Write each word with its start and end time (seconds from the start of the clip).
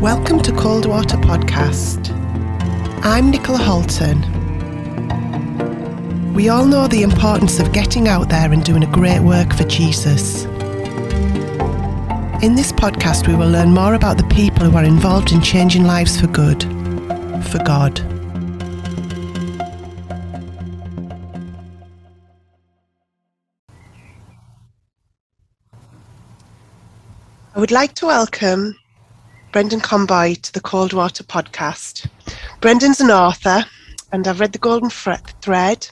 Welcome 0.00 0.40
to 0.42 0.52
Cold 0.52 0.86
Water 0.86 1.16
Podcast. 1.16 2.14
I'm 3.02 3.32
Nicola 3.32 3.58
Holton. 3.58 4.22
We 6.34 6.48
all 6.50 6.66
know 6.66 6.86
the 6.86 7.02
importance 7.02 7.58
of 7.58 7.72
getting 7.72 8.06
out 8.06 8.28
there 8.28 8.52
and 8.52 8.62
doing 8.64 8.84
a 8.84 8.92
great 8.92 9.18
work 9.18 9.52
for 9.52 9.64
Jesus. 9.64 10.44
In 12.44 12.54
this 12.54 12.70
podcast, 12.70 13.26
we 13.26 13.34
will 13.34 13.50
learn 13.50 13.70
more 13.70 13.94
about 13.94 14.18
the 14.18 14.24
people 14.28 14.70
who 14.70 14.76
are 14.76 14.84
involved 14.84 15.32
in 15.32 15.40
changing 15.40 15.82
lives 15.82 16.20
for 16.20 16.28
good, 16.28 16.62
for 17.46 17.58
God. 17.64 18.00
I 27.56 27.58
would 27.58 27.72
like 27.72 27.94
to 27.94 28.06
welcome 28.06 28.77
Brendan 29.50 29.80
Conboy 29.80 30.34
to 30.42 30.52
the 30.52 30.60
Cold 30.60 30.92
Water 30.92 31.24
podcast. 31.24 32.06
Brendan's 32.60 33.00
an 33.00 33.10
author, 33.10 33.64
and 34.12 34.28
I've 34.28 34.40
read 34.40 34.52
The 34.52 34.58
Golden 34.58 34.90
Thread. 34.90 35.88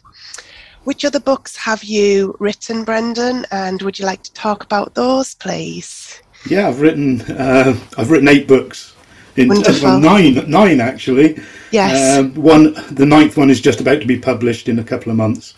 Which 0.84 1.04
other 1.04 1.18
books 1.18 1.56
have 1.56 1.82
you 1.82 2.36
written, 2.38 2.84
Brendan? 2.84 3.46
And 3.50 3.80
would 3.82 3.98
you 3.98 4.04
like 4.04 4.22
to 4.24 4.32
talk 4.34 4.62
about 4.62 4.94
those, 4.94 5.34
please? 5.34 6.20
Yeah, 6.48 6.68
I've 6.68 6.80
written. 6.80 7.22
Uh, 7.22 7.78
I've 7.96 8.10
written 8.10 8.28
eight 8.28 8.46
books. 8.46 8.94
In, 9.36 9.48
well, 9.48 10.00
nine, 10.00 10.48
nine 10.48 10.80
actually. 10.80 11.38
Yes. 11.70 12.18
Uh, 12.18 12.28
one, 12.40 12.74
the 12.90 13.04
ninth 13.04 13.36
one 13.36 13.50
is 13.50 13.60
just 13.60 13.80
about 13.80 14.00
to 14.00 14.06
be 14.06 14.18
published 14.18 14.68
in 14.68 14.78
a 14.78 14.84
couple 14.84 15.10
of 15.10 15.16
months. 15.16 15.54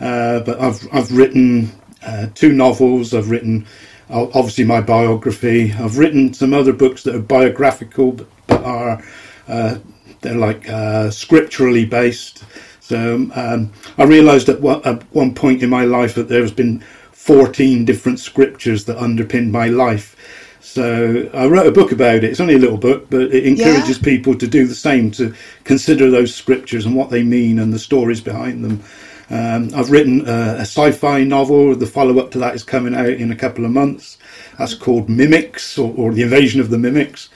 Uh, 0.00 0.40
but 0.40 0.60
I've 0.60 0.86
I've 0.92 1.10
written 1.12 1.72
uh, 2.06 2.28
two 2.34 2.52
novels. 2.52 3.14
I've 3.14 3.30
written 3.30 3.66
obviously 4.10 4.64
my 4.64 4.80
biography. 4.80 5.72
I've 5.72 5.98
written 5.98 6.32
some 6.32 6.54
other 6.54 6.72
books 6.72 7.02
that 7.04 7.14
are 7.14 7.20
biographical, 7.20 8.12
but 8.12 8.28
are 8.50 9.02
uh, 9.46 9.78
they're 10.20 10.34
like 10.34 10.68
uh, 10.68 11.10
scripturally 11.10 11.84
based. 11.84 12.44
So 12.80 13.28
um, 13.34 13.72
I 13.98 14.04
realised 14.04 14.48
at 14.48 14.60
one, 14.60 14.82
at 14.84 15.02
one 15.14 15.34
point 15.34 15.62
in 15.62 15.70
my 15.70 15.84
life 15.84 16.14
that 16.14 16.28
there's 16.28 16.52
been 16.52 16.80
14 17.12 17.84
different 17.84 18.18
scriptures 18.18 18.84
that 18.86 18.96
underpin 18.96 19.50
my 19.50 19.68
life. 19.68 20.16
So 20.60 21.30
I 21.34 21.46
wrote 21.46 21.66
a 21.66 21.72
book 21.72 21.92
about 21.92 22.16
it. 22.16 22.24
It's 22.24 22.40
only 22.40 22.54
a 22.54 22.58
little 22.58 22.78
book, 22.78 23.08
but 23.10 23.22
it 23.22 23.46
encourages 23.46 23.98
yeah. 23.98 24.04
people 24.04 24.34
to 24.36 24.46
do 24.46 24.66
the 24.66 24.74
same, 24.74 25.10
to 25.12 25.34
consider 25.64 26.10
those 26.10 26.34
scriptures 26.34 26.86
and 26.86 26.94
what 26.94 27.10
they 27.10 27.22
mean 27.22 27.58
and 27.58 27.72
the 27.72 27.78
stories 27.78 28.20
behind 28.20 28.64
them. 28.64 28.82
Um, 29.30 29.70
I've 29.74 29.90
written 29.90 30.26
a, 30.26 30.56
a 30.56 30.60
sci-fi 30.60 31.24
novel. 31.24 31.74
The 31.74 31.86
follow-up 31.86 32.30
to 32.32 32.38
that 32.38 32.54
is 32.54 32.64
coming 32.64 32.94
out 32.94 33.08
in 33.08 33.30
a 33.30 33.36
couple 33.36 33.64
of 33.64 33.70
months. 33.70 34.18
That's 34.58 34.74
called 34.74 35.08
Mimics, 35.08 35.78
or, 35.78 35.94
or 35.96 36.12
the 36.12 36.22
Invasion 36.22 36.60
of 36.60 36.70
the 36.70 36.78
Mimics. 36.78 37.28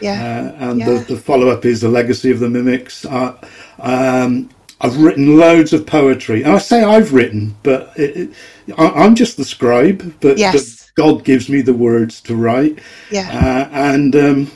Yeah. 0.00 0.54
Uh, 0.58 0.70
and 0.70 0.80
yeah. 0.80 0.86
The, 0.90 1.14
the, 1.14 1.16
follow-up 1.16 1.64
is 1.64 1.80
the 1.80 1.88
Legacy 1.88 2.30
of 2.30 2.40
the 2.40 2.48
Mimics. 2.48 3.04
Uh, 3.04 3.36
um, 3.78 4.50
I've 4.80 5.00
written 5.00 5.38
loads 5.38 5.72
of 5.72 5.86
poetry, 5.86 6.42
and 6.42 6.52
I 6.52 6.58
say 6.58 6.82
I've 6.82 7.12
written, 7.12 7.56
but 7.62 7.96
it, 7.96 8.16
it, 8.16 8.78
I, 8.78 9.04
am 9.04 9.14
just 9.14 9.36
the 9.36 9.44
scribe. 9.44 10.14
But, 10.20 10.38
yes. 10.38 10.52
but, 10.52 10.82
God 10.94 11.24
gives 11.24 11.48
me 11.48 11.62
the 11.62 11.72
words 11.72 12.20
to 12.22 12.36
write. 12.36 12.78
Yeah. 13.10 13.28
Uh, 13.30 13.68
and 13.72 14.14
um, 14.14 14.50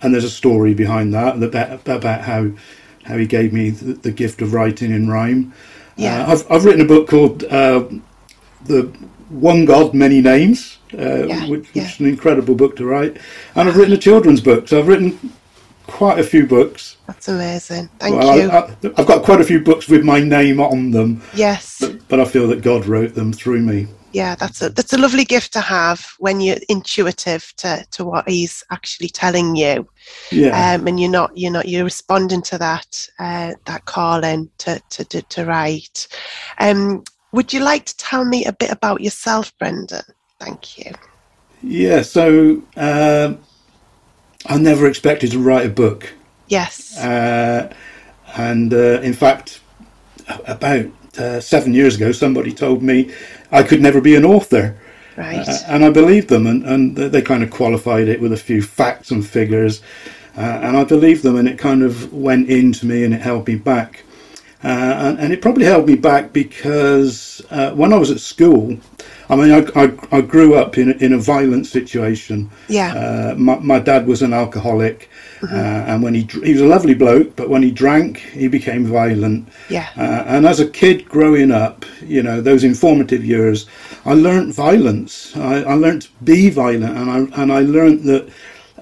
and 0.00 0.14
there's 0.14 0.24
a 0.24 0.30
story 0.30 0.74
behind 0.74 1.12
that 1.12 1.42
about, 1.42 1.86
about 1.86 2.22
how 2.22 2.50
how 3.04 3.18
He 3.18 3.26
gave 3.26 3.52
me 3.52 3.70
the, 3.70 3.94
the 3.94 4.12
gift 4.12 4.40
of 4.40 4.54
writing 4.54 4.92
in 4.92 5.10
rhyme. 5.10 5.52
Yeah. 5.98 6.24
Uh, 6.24 6.32
I've, 6.32 6.50
I've 6.50 6.64
written 6.64 6.80
a 6.80 6.86
book 6.86 7.08
called 7.08 7.44
uh, 7.44 7.86
The 8.64 8.82
One 9.28 9.64
God, 9.64 9.92
Many 9.92 10.20
Names, 10.20 10.78
uh, 10.96 11.26
yeah, 11.26 11.48
which, 11.48 11.68
yeah. 11.74 11.84
is 11.84 12.00
an 12.00 12.06
incredible 12.06 12.54
book 12.54 12.76
to 12.76 12.86
write. 12.86 13.18
And 13.54 13.68
I've 13.68 13.76
written 13.76 13.92
a 13.92 13.98
children's 13.98 14.40
book. 14.40 14.68
So 14.68 14.78
I've 14.78 14.88
written 14.88 15.18
quite 15.86 16.18
a 16.18 16.24
few 16.24 16.46
books. 16.46 16.96
That's 17.06 17.28
amazing. 17.28 17.90
Thank 17.98 18.16
well, 18.16 18.38
you. 18.38 18.50
I, 18.50 18.68
have 18.96 19.06
got 19.06 19.24
quite 19.24 19.40
a 19.40 19.44
few 19.44 19.60
books 19.60 19.88
with 19.88 20.04
my 20.04 20.20
name 20.20 20.60
on 20.60 20.92
them. 20.92 21.22
Yes. 21.34 21.78
But, 21.80 22.08
but 22.08 22.20
I 22.20 22.24
feel 22.24 22.46
that 22.48 22.62
God 22.62 22.86
wrote 22.86 23.14
them 23.14 23.32
through 23.32 23.60
me 23.60 23.88
yeah 24.12 24.34
that's 24.34 24.62
a 24.62 24.70
that's 24.70 24.92
a 24.92 24.98
lovely 24.98 25.24
gift 25.24 25.52
to 25.52 25.60
have 25.60 26.06
when 26.18 26.40
you're 26.40 26.56
intuitive 26.68 27.52
to 27.56 27.84
to 27.90 28.04
what 28.04 28.28
he's 28.28 28.64
actually 28.70 29.08
telling 29.08 29.56
you. 29.56 29.88
Yeah. 30.30 30.74
Um, 30.74 30.86
and 30.86 30.98
you're 30.98 31.10
not 31.10 31.36
you're 31.36 31.52
not 31.52 31.68
you're 31.68 31.84
responding 31.84 32.42
to 32.42 32.58
that 32.58 33.08
uh, 33.18 33.54
that 33.66 33.84
calling 33.84 34.50
to 34.58 34.80
to 34.90 35.04
to, 35.04 35.22
to 35.22 35.44
write. 35.44 36.08
Um 36.58 37.04
would 37.32 37.52
you 37.52 37.60
like 37.60 37.84
to 37.84 37.96
tell 37.98 38.24
me 38.24 38.46
a 38.46 38.52
bit 38.52 38.70
about 38.70 39.02
yourself 39.02 39.56
brendan 39.58 40.02
thank 40.38 40.78
you. 40.78 40.92
Yeah 41.62 42.02
so 42.02 42.62
um, 42.76 43.40
i 44.46 44.56
never 44.56 44.86
expected 44.86 45.32
to 45.32 45.38
write 45.38 45.66
a 45.66 45.70
book. 45.70 46.12
Yes. 46.48 46.96
Uh, 46.98 47.72
and 48.36 48.72
uh, 48.72 49.00
in 49.00 49.12
fact 49.12 49.60
about 50.46 50.86
uh, 51.18 51.40
seven 51.40 51.74
years 51.74 51.96
ago, 51.96 52.12
somebody 52.12 52.52
told 52.52 52.82
me 52.82 53.12
I 53.50 53.62
could 53.62 53.80
never 53.80 54.00
be 54.00 54.14
an 54.14 54.24
author. 54.24 54.76
Right. 55.16 55.48
Uh, 55.48 55.58
and 55.66 55.84
I 55.84 55.90
believed 55.90 56.28
them, 56.28 56.46
and, 56.46 56.64
and 56.64 56.96
they 56.96 57.22
kind 57.22 57.42
of 57.42 57.50
qualified 57.50 58.08
it 58.08 58.20
with 58.20 58.32
a 58.32 58.36
few 58.36 58.62
facts 58.62 59.10
and 59.10 59.26
figures. 59.26 59.82
Uh, 60.36 60.60
and 60.62 60.76
I 60.76 60.84
believed 60.84 61.24
them, 61.24 61.36
and 61.36 61.48
it 61.48 61.58
kind 61.58 61.82
of 61.82 62.12
went 62.12 62.48
into 62.48 62.86
me 62.86 63.02
and 63.02 63.12
it 63.12 63.20
held 63.20 63.48
me 63.48 63.56
back. 63.56 64.04
Uh, 64.64 64.66
and, 64.66 65.20
and, 65.20 65.32
it 65.32 65.40
probably 65.40 65.64
held 65.64 65.86
me 65.86 65.94
back 65.94 66.32
because 66.32 67.40
uh, 67.50 67.70
when 67.74 67.92
I 67.92 67.96
was 67.96 68.10
at 68.10 68.18
school, 68.18 68.76
I 69.28 69.36
mean, 69.36 69.52
I, 69.52 69.84
I, 69.84 70.18
I 70.18 70.20
grew 70.20 70.54
up 70.54 70.78
in, 70.78 70.92
in 71.00 71.12
a 71.12 71.18
violent 71.18 71.66
situation. 71.66 72.50
Yeah. 72.68 72.92
Uh, 72.92 73.34
my, 73.36 73.58
my 73.60 73.78
dad 73.78 74.08
was 74.08 74.20
an 74.20 74.32
alcoholic, 74.32 75.10
mm-hmm. 75.40 75.54
Uh, 75.54 75.92
and 75.92 76.02
when 76.02 76.14
he 76.14 76.22
he 76.42 76.54
was 76.54 76.62
a 76.62 76.66
lovely 76.66 76.94
bloke, 76.94 77.36
but 77.36 77.48
when 77.48 77.62
he 77.62 77.70
drank, 77.70 78.18
he 78.18 78.48
became 78.48 78.84
violent. 78.84 79.48
Yeah. 79.68 79.88
Uh, 79.96 80.24
and 80.26 80.44
as 80.44 80.58
a 80.58 80.68
kid 80.68 81.08
growing 81.08 81.52
up, 81.52 81.84
you 82.02 82.24
know, 82.24 82.40
those 82.40 82.64
informative 82.64 83.24
years, 83.24 83.66
I 84.04 84.14
learned 84.14 84.54
violence. 84.54 85.36
I, 85.36 85.62
I 85.62 85.74
learned 85.74 86.02
to 86.02 86.08
be 86.24 86.50
violent, 86.50 86.96
and 86.96 87.10
I 87.10 87.42
and 87.42 87.52
I 87.52 87.60
learned 87.60 88.04
that 88.04 88.28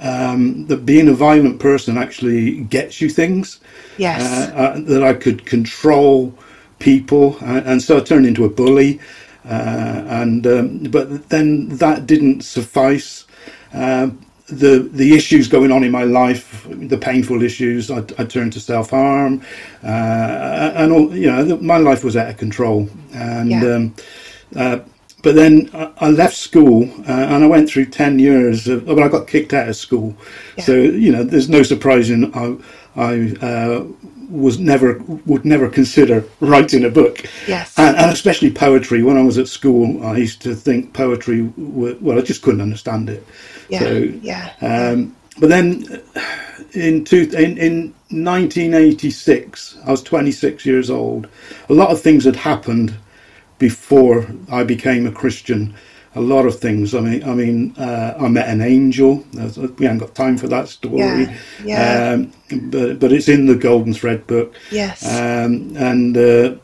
um, 0.00 0.66
that 0.66 0.86
being 0.86 1.08
a 1.08 1.14
violent 1.14 1.60
person 1.60 1.98
actually 1.98 2.60
gets 2.60 3.00
you 3.00 3.10
things. 3.10 3.60
Yes. 3.98 4.22
Uh, 4.22 4.54
uh, 4.54 4.80
that 4.80 5.02
I 5.02 5.14
could 5.14 5.46
control 5.46 6.34
people, 6.78 7.36
and, 7.40 7.66
and 7.66 7.82
so 7.82 7.96
I 7.98 8.00
turned 8.00 8.26
into 8.26 8.44
a 8.44 8.48
bully. 8.48 9.00
Uh, 9.48 10.04
and 10.08 10.46
um, 10.46 10.78
but 10.90 11.28
then 11.28 11.68
that 11.68 12.06
didn't 12.06 12.42
suffice. 12.42 13.26
Um, 13.72 14.26
the 14.48 14.88
the 14.92 15.14
issues 15.14 15.48
going 15.48 15.72
on 15.72 15.84
in 15.84 15.90
my 15.90 16.04
life, 16.04 16.66
the 16.68 16.98
painful 16.98 17.42
issues, 17.42 17.90
I, 17.90 17.98
I 18.18 18.24
turned 18.24 18.52
to 18.54 18.60
self 18.60 18.90
harm, 18.90 19.42
uh, 19.82 20.72
and 20.74 20.92
all 20.92 21.14
you 21.14 21.30
know, 21.30 21.56
my 21.58 21.78
life 21.78 22.04
was 22.04 22.16
out 22.16 22.30
of 22.30 22.36
control. 22.36 22.88
And 23.12 23.50
yeah. 23.50 23.74
um, 23.74 23.94
uh, 24.54 24.78
but 25.22 25.34
then 25.34 25.70
I 25.98 26.10
left 26.10 26.36
school 26.36 26.84
uh, 27.08 27.12
and 27.12 27.42
I 27.42 27.46
went 27.46 27.68
through 27.68 27.86
ten 27.86 28.18
years. 28.18 28.68
Of, 28.68 28.84
well, 28.86 29.02
I 29.02 29.08
got 29.08 29.26
kicked 29.26 29.52
out 29.52 29.68
of 29.68 29.76
school, 29.76 30.16
yeah. 30.56 30.64
so 30.64 30.74
you 30.74 31.10
know, 31.10 31.24
there's 31.24 31.48
no 31.48 31.62
surprising 31.62 32.32
I 32.34 32.56
I 32.96 33.36
uh, 33.40 33.84
was 34.28 34.58
never 34.58 34.98
would 35.26 35.44
never 35.44 35.68
consider 35.68 36.24
writing 36.40 36.84
a 36.84 36.90
book. 36.90 37.24
Yes, 37.46 37.78
and, 37.78 37.96
and, 37.96 38.10
especially 38.10 38.50
poetry. 38.50 39.02
When 39.02 39.16
I 39.16 39.22
was 39.22 39.38
at 39.38 39.48
school, 39.48 40.04
I 40.04 40.16
used 40.16 40.42
to 40.42 40.54
think 40.54 40.94
poetry. 40.94 41.42
Were, 41.56 41.96
well, 42.00 42.18
I 42.18 42.22
just 42.22 42.42
couldn't 42.42 42.60
understand 42.60 43.08
it. 43.08 43.26
Yeah, 43.68 43.78
so, 43.80 43.92
yeah. 43.98 44.52
Um, 44.60 45.14
but 45.38 45.48
then 45.48 46.02
in, 46.72 47.04
two, 47.04 47.30
in 47.36 47.58
in 47.58 47.94
1986, 48.08 49.78
I 49.84 49.90
was 49.90 50.02
26 50.02 50.64
years 50.64 50.90
old. 50.90 51.28
A 51.68 51.74
lot 51.74 51.90
of 51.90 52.00
things 52.00 52.24
had 52.24 52.36
happened 52.36 52.96
before 53.58 54.26
I 54.50 54.64
became 54.64 55.06
a 55.06 55.12
Christian 55.12 55.74
a 56.16 56.20
lot 56.20 56.46
of 56.46 56.58
things. 56.58 56.94
I 56.94 57.00
mean, 57.00 57.22
I 57.22 57.34
mean, 57.34 57.74
uh, 57.76 58.16
I 58.18 58.28
met 58.28 58.48
an 58.48 58.62
angel. 58.62 59.24
We 59.34 59.84
haven't 59.84 59.98
got 59.98 60.14
time 60.14 60.38
for 60.38 60.48
that 60.48 60.68
story. 60.68 60.98
Yeah, 60.98 61.36
yeah. 61.64 62.10
Um, 62.12 62.32
but 62.70 62.98
but 62.98 63.12
it's 63.12 63.28
in 63.28 63.46
the 63.46 63.54
Golden 63.54 63.92
Thread 63.92 64.26
book. 64.26 64.54
Yes. 64.70 65.04
Um, 65.04 65.76
and 65.76 66.16
uh, 66.16 66.56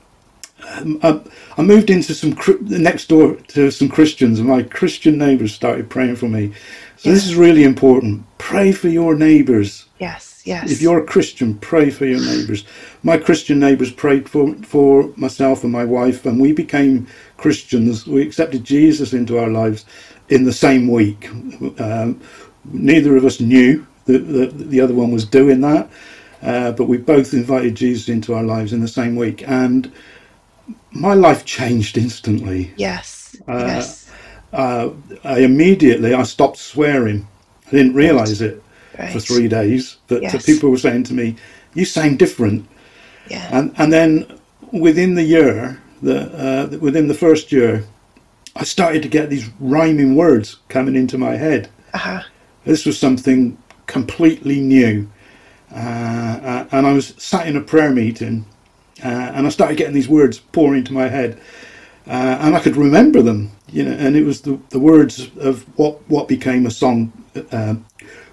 I, 1.03 1.21
I, 1.59 1.63
moved 1.63 1.91
into 1.91 2.15
some 2.15 2.37
next 2.61 3.09
door 3.09 3.37
to 3.49 3.71
some 3.71 3.89
Christians, 3.89 4.39
and 4.39 4.49
my 4.49 4.63
Christian 4.63 5.19
neighbours 5.19 5.55
started 5.55 5.91
praying 5.91 6.17
for 6.17 6.29
me. 6.29 6.53
So 6.97 7.11
this 7.11 7.27
is 7.27 7.35
really 7.35 7.65
important. 7.65 8.25
Pray 8.39 8.73
for 8.73 8.89
your 8.89 9.15
neighbours. 9.15 9.87
Yes. 9.99 10.32
Yes. 10.45 10.71
If 10.71 10.83
you're 10.83 11.03
a 11.03 11.07
Christian, 11.07 11.57
pray 11.59 11.91
for 11.91 12.05
your 12.05 12.21
neighbours. 12.21 12.65
My 13.03 13.17
Christian 13.17 13.59
neighbours 13.61 13.93
prayed 13.93 14.29
for 14.29 14.55
for 14.57 15.13
myself 15.17 15.63
and 15.63 15.73
my 15.73 15.85
wife, 15.85 16.27
and 16.27 16.41
we 16.41 16.53
became 16.53 17.07
Christians. 17.37 18.07
We 18.07 18.23
accepted 18.23 18.65
Jesus 18.65 19.13
into 19.13 19.39
our 19.39 19.49
lives 19.49 19.85
in 20.29 20.45
the 20.45 20.53
same 20.53 20.89
week. 20.89 21.29
Um, 21.81 22.21
neither 22.65 23.17
of 23.17 23.25
us 23.25 23.41
knew 23.41 23.87
that, 24.07 24.19
that 24.19 24.71
the 24.71 24.81
other 24.81 24.95
one 24.95 25.11
was 25.13 25.25
doing 25.25 25.61
that, 25.61 25.89
uh, 26.43 26.73
but 26.73 26.85
we 26.85 26.97
both 26.97 27.35
invited 27.35 27.75
Jesus 27.75 28.09
into 28.09 28.35
our 28.35 28.43
lives 28.45 28.73
in 28.73 28.81
the 28.81 28.89
same 28.89 29.17
week, 29.17 29.47
and 29.47 29.93
my 30.91 31.15
life 31.15 31.45
changed 31.45 31.97
instantly. 31.97 32.73
Yes. 32.77 33.37
Uh, 33.49 33.65
yes. 33.67 34.11
Uh, 34.53 34.91
I 35.25 35.41
immediately 35.41 36.15
I 36.15 36.25
stopped 36.25 36.59
swearing. 36.59 37.27
I 37.67 37.71
didn't 37.71 37.95
realise 37.95 38.41
it. 38.41 38.62
For 39.13 39.21
three 39.21 39.49
days. 39.49 39.97
But 40.09 40.23
Yes. 40.23 40.45
people 40.45 40.71
were 40.71 40.79
saying 40.79 41.05
to 41.05 41.15
me, 41.15 41.37
"You 41.75 41.85
sound 41.85 42.19
different." 42.19 42.67
Yeah. 43.29 43.49
And 43.51 43.73
and 43.79 43.93
then 43.93 44.27
within 44.73 45.15
the 45.15 45.23
year, 45.23 45.79
the 46.03 46.19
uh, 46.73 46.79
within 46.79 47.09
the 47.09 47.15
first 47.15 47.53
year, 47.53 47.85
I 48.57 48.65
started 48.65 49.03
to 49.03 49.09
get 49.09 49.31
these 49.31 49.49
rhyming 49.61 50.15
words 50.17 50.57
coming 50.69 50.97
into 50.97 51.19
my 51.19 51.37
head. 51.37 51.69
Uh-huh. 51.95 52.23
This 52.65 52.85
was 52.87 52.99
something 52.99 53.57
completely 53.87 54.61
new. 54.61 55.09
Uh, 55.75 55.79
uh, 55.79 56.67
and 56.73 56.87
I 56.87 56.93
was 56.93 57.15
sat 57.17 57.47
in 57.47 57.57
a 57.57 57.61
prayer 57.61 57.91
meeting 57.91 58.45
uh, 59.03 59.33
and 59.35 59.47
I 59.47 59.51
started 59.51 59.77
getting 59.79 59.95
these 59.95 60.09
words 60.09 60.39
pouring 60.39 60.81
into 60.81 60.93
my 60.93 61.09
head. 61.09 61.39
Uh, 62.07 62.37
and 62.41 62.57
I 62.57 62.61
could 62.61 62.77
remember 62.77 63.23
them, 63.23 63.51
you 63.71 63.85
know, 63.85 63.93
and 63.93 64.17
it 64.17 64.25
was 64.25 64.43
the, 64.43 64.59
the 64.71 64.79
words 64.79 65.31
of 65.39 65.63
what, 65.79 66.01
what 66.11 66.29
became 66.29 66.67
a 66.67 66.71
song 66.71 67.13
uh, 67.53 67.75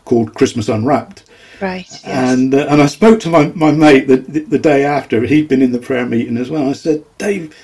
called 0.10 0.34
Christmas 0.36 0.70
Unwrapped. 0.70 1.24
Right. 1.62 1.88
Yes. 1.90 2.04
And 2.06 2.56
uh, 2.56 2.68
and 2.70 2.82
I 2.82 2.88
spoke 2.88 3.20
to 3.22 3.30
my, 3.30 3.48
my 3.50 3.72
mate 3.72 4.08
the, 4.08 4.18
the, 4.18 4.40
the 4.42 4.60
day 4.60 4.84
after. 4.86 5.22
He'd 5.24 5.48
been 5.50 5.62
in 5.62 5.72
the 5.72 5.80
prayer 5.80 6.06
meeting 6.06 6.38
as 6.38 6.50
well. 6.50 6.70
I 6.70 6.74
said, 6.74 7.06
Dave, 7.20 7.56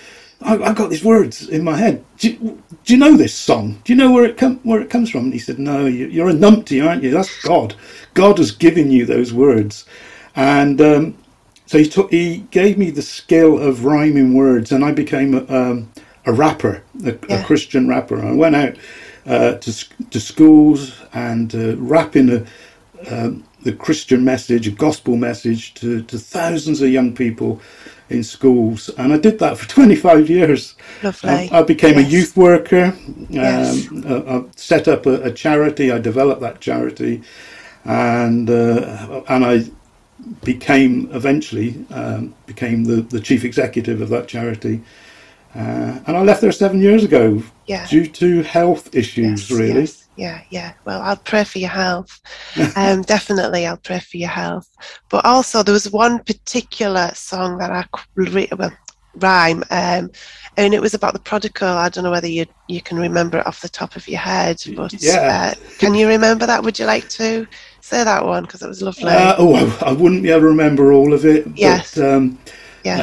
I, 0.42 0.54
I've 0.58 0.76
got 0.76 0.90
these 0.92 1.04
words 1.04 1.50
in 1.50 1.64
my 1.64 1.78
head. 1.78 2.06
Do 2.20 2.30
you, 2.32 2.64
do 2.86 2.94
you 2.94 3.00
know 3.00 3.18
this 3.18 3.34
song? 3.34 3.82
Do 3.84 3.94
you 3.94 3.98
know 3.98 4.12
where 4.12 4.26
it 4.26 4.38
come 4.38 4.60
where 4.64 4.82
it 4.82 4.92
comes 4.92 5.10
from? 5.10 5.26
And 5.26 5.34
he 5.34 5.40
said, 5.40 5.60
No, 5.60 5.86
you, 5.88 6.08
you're 6.08 6.30
a 6.30 6.34
numpty, 6.34 6.86
aren't 6.86 7.04
you? 7.04 7.12
That's 7.12 7.42
God. 7.42 7.76
God 8.14 8.38
has 8.38 8.52
given 8.52 8.92
you 8.92 9.06
those 9.06 9.34
words. 9.34 9.86
And 10.36 10.80
um, 10.82 11.18
so 11.66 11.80
he 11.80 11.88
took 11.90 12.12
he 12.12 12.40
gave 12.52 12.78
me 12.78 12.92
the 12.92 13.02
skill 13.02 13.60
of 13.60 13.86
rhyming 13.86 14.36
words, 14.36 14.72
and 14.72 14.86
I 14.86 14.92
became 14.92 15.34
a, 15.36 15.46
um, 15.48 15.92
a 16.26 16.34
rapper, 16.34 16.84
a, 17.06 17.18
Yeah. 17.30 17.42
a 17.42 17.46
Christian 17.46 17.88
rapper. 17.88 18.24
I 18.24 18.34
went 18.34 18.56
out 18.56 18.76
uh, 19.26 19.56
to 19.56 19.72
to 20.12 20.20
schools 20.20 20.94
and 21.14 21.56
uh, 21.56 21.78
rapping 21.78 22.30
a, 22.32 22.46
um, 23.12 23.46
the 23.64 23.74
Christian 23.74 24.24
message, 24.26 24.68
a 24.68 24.72
gospel 24.72 25.18
message 25.18 25.74
to, 25.76 26.04
to 26.04 26.20
thousands 26.20 26.82
of 26.82 26.90
young 26.90 27.16
people 27.16 27.62
in 28.10 28.24
schools. 28.24 28.90
And 28.98 29.14
I 29.14 29.18
did 29.18 29.40
that 29.40 29.58
for 29.58 29.68
25 29.70 30.30
years. 30.30 30.76
Lovely. 31.04 31.30
I, 31.32 31.50
I 31.52 31.64
became 31.64 31.98
a 31.98 32.02
youth 32.02 32.38
worker. 32.38 32.96
Um, 32.96 33.28
Yes. 33.30 33.88
I, 34.06 34.16
I 34.38 34.44
set 34.56 34.88
up 34.88 35.06
a, 35.06 35.24
a 35.24 35.32
charity. 35.34 35.92
I 35.92 36.00
developed 36.00 36.42
that 36.42 36.62
charity, 36.62 37.24
and 37.86 38.50
uh, 38.50 39.24
and 39.30 39.46
I 39.46 39.66
became 40.44 41.10
eventually 41.14 41.86
um, 41.92 42.36
became 42.46 42.86
the, 42.86 43.02
the 43.02 43.20
chief 43.20 43.44
executive 43.44 44.02
of 44.02 44.10
that 44.10 44.28
charity. 44.28 44.84
Uh, 45.56 46.00
and 46.06 46.18
I 46.18 46.22
left 46.22 46.42
there 46.42 46.52
seven 46.52 46.82
years 46.82 47.04
ago 47.04 47.42
Yeah. 47.66 47.86
due 47.88 48.08
to 48.08 48.42
health 48.44 48.94
issues. 48.94 49.50
Yes, 49.50 49.58
really, 49.60 49.82
yes. 49.82 50.08
Yeah, 50.18 50.42
yeah. 50.50 50.74
Well, 50.86 51.02
I'll 51.02 51.18
pray 51.18 51.44
for 51.44 51.60
your 51.60 51.70
health. 51.70 52.22
um, 52.76 53.02
definitely, 53.04 53.66
I'll 53.66 53.78
pray 53.78 54.00
for 54.00 54.18
your 54.18 54.30
health. 54.30 54.70
But 55.10 55.26
also, 55.26 55.64
there 55.64 55.74
was 55.74 55.90
one 55.92 56.20
particular 56.24 57.12
song 57.14 57.58
that 57.60 57.72
I 57.72 57.86
re- 58.16 58.50
well 58.58 58.72
rhyme, 59.18 59.64
um, 59.72 60.12
and 60.58 60.74
it 60.74 60.82
was 60.82 60.94
about 60.94 61.14
the 61.14 61.20
prodigal. 61.20 61.70
I 61.70 61.88
don't 61.90 62.04
know 62.04 62.12
whether 62.12 62.28
you 62.28 62.46
you 62.68 62.82
can 62.82 62.98
remember 62.98 63.40
it 63.40 63.48
off 63.48 63.62
the 63.62 63.70
top 63.70 63.96
of 63.96 64.08
your 64.08 64.20
head, 64.20 64.58
but 64.76 64.94
Yeah. 65.02 65.54
uh, 65.56 65.60
can 65.80 65.94
you 65.96 66.08
remember 66.08 66.46
that? 66.46 66.64
Would 66.64 66.80
you 66.80 66.86
like 66.86 67.08
to 67.10 67.48
say 67.82 68.04
that 68.04 68.26
one 68.26 68.44
because 68.44 68.62
it 68.62 68.68
was 68.68 68.82
lovely? 68.82 69.06
Uh, 69.12 69.36
oh, 69.38 69.56
I, 69.56 69.90
I 69.90 69.92
wouldn't 69.94 70.24
be 70.24 70.32
able 70.32 70.42
to 70.42 70.48
remember 70.48 70.92
all 70.92 71.14
of 71.14 71.26
it. 71.26 71.48
Yes. 71.56 71.96
But, 71.96 72.14
um, 72.14 72.38
yeah. 72.86 73.00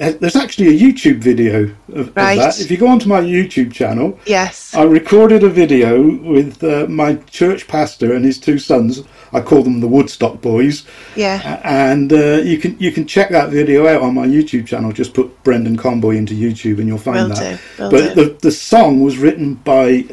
uh, 0.00 0.12
there's 0.20 0.36
actually 0.36 0.68
a 0.68 0.78
YouTube 0.78 1.18
video 1.18 1.64
of, 1.88 2.08
of 2.08 2.14
that. 2.14 2.60
If 2.60 2.70
you 2.70 2.76
go 2.76 2.86
onto 2.86 3.08
my 3.08 3.20
YouTube 3.20 3.72
channel, 3.72 4.18
yes. 4.26 4.74
I 4.74 4.84
recorded 4.84 5.42
a 5.42 5.48
video 5.48 6.00
with 6.02 6.62
uh, 6.62 6.86
my 6.88 7.16
church 7.30 7.66
pastor 7.66 8.14
and 8.14 8.24
his 8.24 8.38
two 8.38 8.58
sons. 8.58 9.02
I 9.32 9.40
call 9.40 9.64
them 9.64 9.80
the 9.80 9.88
Woodstock 9.88 10.40
Boys, 10.40 10.86
yeah. 11.16 11.60
And 11.64 12.12
uh, 12.12 12.36
you 12.44 12.56
can 12.58 12.78
you 12.78 12.92
can 12.92 13.04
check 13.06 13.30
that 13.30 13.50
video 13.50 13.88
out 13.88 14.02
on 14.02 14.14
my 14.14 14.26
YouTube 14.26 14.66
channel. 14.66 14.92
Just 14.92 15.12
put 15.12 15.42
Brendan 15.42 15.76
Conboy 15.76 16.16
into 16.16 16.34
YouTube 16.34 16.78
and 16.78 16.86
you'll 16.86 16.98
find 16.98 17.28
Will 17.28 17.34
that. 17.34 17.60
do. 17.76 17.82
Will 17.82 17.90
but 17.90 18.14
do. 18.14 18.24
the 18.24 18.38
the 18.42 18.52
song 18.52 19.00
was 19.00 19.18
written 19.18 19.54
by 19.54 20.04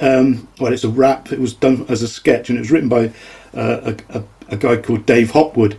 um, 0.00 0.48
well, 0.60 0.72
it's 0.72 0.84
a 0.84 0.88
rap. 0.88 1.32
It 1.32 1.40
was 1.40 1.54
done 1.54 1.86
as 1.88 2.02
a 2.02 2.08
sketch, 2.08 2.48
and 2.48 2.58
it 2.58 2.60
was 2.60 2.70
written 2.70 2.88
by 2.88 3.06
uh, 3.54 3.94
a, 4.10 4.18
a, 4.18 4.24
a 4.48 4.56
guy 4.56 4.76
called 4.76 5.06
Dave 5.06 5.30
Hopwood. 5.30 5.78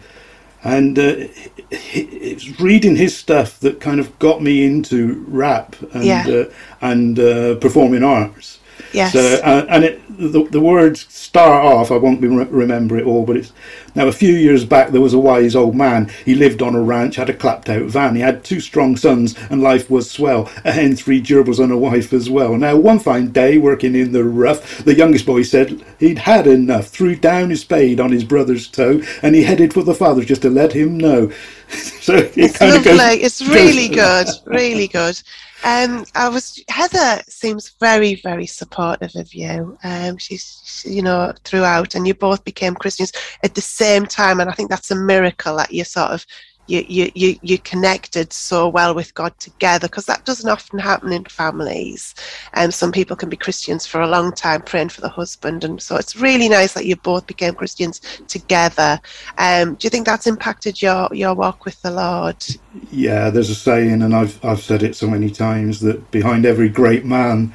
And 0.63 1.00
uh, 1.00 1.01
it, 1.01 1.31
it 1.71 2.33
was 2.35 2.59
reading 2.59 2.95
his 2.97 3.17
stuff 3.17 3.59
that 3.61 3.79
kind 3.79 4.00
of 4.00 4.17
got 4.19 4.41
me 4.41 4.65
into 4.65 5.23
rap 5.27 5.75
and 5.94 6.03
Yeah. 6.03 6.27
uh, 6.27 6.45
and 6.81 7.17
uh, 7.19 7.56
performing 7.56 8.03
arts. 8.03 8.58
Yes. 8.94 9.13
So, 9.13 9.41
uh, 9.44 9.65
and 9.69 9.83
it, 9.83 10.01
the, 10.19 10.44
the 10.45 10.59
words 10.59 11.06
start 11.13 11.65
off, 11.65 11.91
I 11.91 11.97
won't 11.97 12.21
be 12.21 12.27
re- 12.27 12.45
remember 12.45 12.97
it 12.97 13.06
all, 13.06 13.25
but 13.25 13.38
it's 13.38 13.53
now 13.95 14.07
a 14.07 14.12
few 14.12 14.33
years 14.33 14.65
back 14.65 14.89
there 14.89 15.01
was 15.01 15.13
a 15.13 15.19
wise 15.19 15.56
old 15.56 15.75
man. 15.75 16.12
He 16.25 16.36
lived 16.36 16.62
on 16.62 16.75
a 16.75 16.81
ranch, 16.81 17.15
had 17.15 17.30
a 17.30 17.33
clapped 17.33 17.69
out 17.69 17.83
van. 17.83 18.15
He 18.15 18.21
had 18.21 18.44
two 18.44 18.59
strong 18.59 18.95
sons, 18.97 19.36
and 19.50 19.62
life 19.62 19.89
was 19.89 20.09
swell. 20.12 20.50
A 20.65 20.71
hen, 20.71 20.95
three 20.95 21.21
gerbils, 21.21 21.62
and 21.63 21.71
a 21.71 21.77
wife 21.77 22.13
as 22.13 22.30
well. 22.30 22.56
Now, 22.57 22.75
one 22.75 23.00
fine 23.00 23.31
day, 23.31 23.57
working 23.57 23.95
in 23.95 24.12
the 24.12 24.24
rough, 24.24 24.83
the 24.83 24.95
youngest 24.95 25.25
boy 25.25 25.44
said 25.44 25.83
he'd 26.00 26.19
had 26.19 26.47
enough, 26.47 26.88
threw 26.88 27.15
down 27.15 27.50
his 27.50 27.62
spade 27.62 28.00
on 28.00 28.12
his 28.12 28.24
brother's 28.24 28.68
toe, 28.68 29.01
and 29.21 29.35
he 29.35 29.44
headed 29.44 29.74
for 29.74 29.83
the 29.83 29.94
father 29.95 30.24
just 30.24 30.42
to 30.44 30.50
let 30.50 30.74
him 30.74 30.97
know. 30.97 31.31
so 31.69 32.15
it 32.15 32.38
it's 32.38 32.57
kind 32.57 32.74
lovely. 32.74 32.92
of 32.92 32.97
goes. 32.97 33.24
it's 33.24 33.39
goes- 33.39 33.50
really 33.50 33.88
good. 33.89 34.27
Really 34.45 34.88
good. 34.88 35.21
Um, 35.63 36.06
I 36.15 36.29
was 36.29 36.63
Heather 36.69 37.21
seems 37.27 37.69
very, 37.79 38.15
very 38.15 38.45
supportive 38.45 39.15
of 39.15 39.33
you. 39.33 39.77
Um, 39.83 40.17
she's, 40.17 40.61
she- 40.65 40.89
you 40.89 41.01
know, 41.01 41.33
throughout, 41.44 41.95
and 41.95 42.07
you 42.07 42.13
both 42.13 42.44
became 42.45 42.75
Christians 42.75 43.11
at 43.44 43.56
the 43.56 43.61
same 43.61 44.06
time, 44.06 44.39
and 44.39 44.50
I 44.50 44.53
think 44.53 44.69
that's 44.69 44.91
a 44.91 44.95
miracle 44.95 45.57
that 45.57 45.71
you 45.73 45.83
sort 45.83 46.11
of 46.11 46.25
you 46.69 46.86
you 46.88 47.12
you 47.16 47.39
you 47.42 47.57
connected 47.57 48.31
so 48.31 48.68
well 48.69 48.94
with 48.94 49.13
God 49.16 49.38
together 49.39 49.88
because 49.88 50.06
that 50.06 50.25
doesn't 50.25 50.50
often 50.50 50.80
happen 50.80 51.12
in 51.12 51.25
families. 51.25 52.13
And 52.54 52.74
some 52.74 52.92
people 52.92 53.16
can 53.16 53.30
be 53.30 53.38
Christians 53.38 53.88
for 53.88 54.01
a 54.01 54.07
long 54.07 54.31
time, 54.31 54.62
praying 54.62 54.89
for 54.89 55.01
the 55.01 55.10
husband, 55.10 55.63
and 55.63 55.81
so 55.81 55.95
it's 55.95 56.16
really 56.16 56.48
nice 56.48 56.74
that 56.74 56.86
you 56.86 56.95
both 56.95 57.25
became 57.25 57.56
Christians 57.56 58.00
together. 58.27 59.00
Um, 59.38 59.75
do 59.75 59.86
you 59.86 59.89
think 59.89 60.06
that's 60.06 60.27
impacted 60.27 60.81
your 60.81 61.10
your 61.12 61.33
walk 61.33 61.66
with 61.66 61.81
the 61.81 61.92
Lord? 61.92 62.45
Yeah, 62.92 63.30
there's 63.31 63.50
a 63.50 63.56
saying, 63.56 64.01
and 64.04 64.16
I've 64.16 64.44
I've 64.45 64.62
said 64.62 64.83
it 64.83 64.95
so 64.95 65.07
many 65.07 65.30
times 65.31 65.80
that 65.81 66.12
behind 66.12 66.45
every 66.45 66.69
great 66.69 67.04
man, 67.04 67.52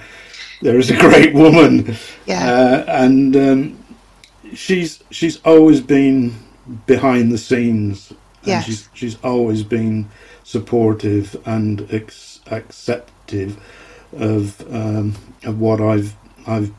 there 0.60 0.78
is 0.78 0.90
a 0.90 0.96
great 0.96 1.34
woman, 1.34 1.96
Yeah. 2.26 2.50
uh, 2.52 2.84
and 2.88 3.36
um, 3.36 3.84
she's 4.54 5.02
she's 5.10 5.40
always 5.44 5.80
been 5.80 6.34
behind 6.86 7.30
the 7.30 7.38
scenes. 7.38 8.12
Yes. 8.46 8.64
she's 8.66 8.88
she's 8.94 9.16
always 9.22 9.62
been 9.62 10.08
supportive 10.44 11.36
and 11.46 11.86
ex- 11.90 12.40
acceptive 12.50 13.56
of 14.16 14.60
um, 14.72 15.14
of 15.44 15.60
what 15.60 15.80
I've 15.80 16.14
I've 16.46 16.72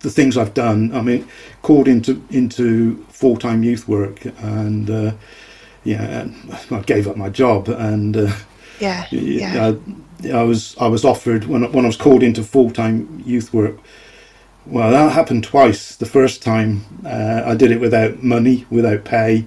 the 0.00 0.10
things 0.10 0.36
I've 0.36 0.54
done. 0.54 0.94
I 0.94 1.02
mean, 1.02 1.26
called 1.62 1.88
into 1.88 2.22
into 2.30 3.04
full 3.08 3.36
time 3.36 3.62
youth 3.62 3.88
work, 3.88 4.24
and 4.42 4.88
uh, 4.90 5.12
yeah, 5.84 6.20
and 6.22 6.58
I 6.70 6.80
gave 6.80 7.08
up 7.08 7.16
my 7.16 7.28
job, 7.28 7.68
and 7.68 8.16
uh, 8.16 8.32
Yeah, 8.78 9.06
yeah, 9.10 9.72
I, 10.24 10.30
I 10.36 10.42
was 10.42 10.76
I 10.80 10.86
was 10.86 11.04
offered 11.04 11.44
when 11.44 11.64
I- 11.64 11.68
when 11.68 11.84
I 11.84 11.88
was 11.88 11.96
called 11.96 12.22
into 12.22 12.42
full 12.42 12.70
time 12.70 13.22
youth 13.26 13.52
work. 13.52 13.76
Well, 14.66 14.90
that 14.90 15.12
happened 15.12 15.42
twice. 15.44 15.96
The 15.96 16.06
first 16.06 16.42
time 16.42 16.82
uh, 17.04 17.42
I 17.46 17.54
did 17.54 17.70
it 17.70 17.80
without 17.80 18.22
money, 18.22 18.66
without 18.70 19.04
pay, 19.04 19.46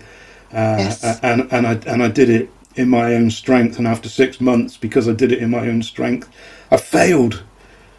uh, 0.53 0.59
Yes. 0.77 1.21
and 1.23 1.51
and 1.53 1.67
I 1.67 1.73
and 1.87 2.03
I 2.03 2.09
did 2.09 2.29
it 2.29 2.55
in 2.75 2.89
my 2.89 3.15
own 3.15 3.31
strength. 3.31 3.79
And 3.79 3.87
after 3.87 4.09
six 4.09 4.41
months, 4.41 4.77
because 4.77 5.09
I 5.09 5.13
did 5.13 5.31
it 5.33 5.39
in 5.39 5.51
my 5.51 5.67
own 5.69 5.83
strength, 5.83 6.29
I 6.71 6.77
failed. 6.77 7.43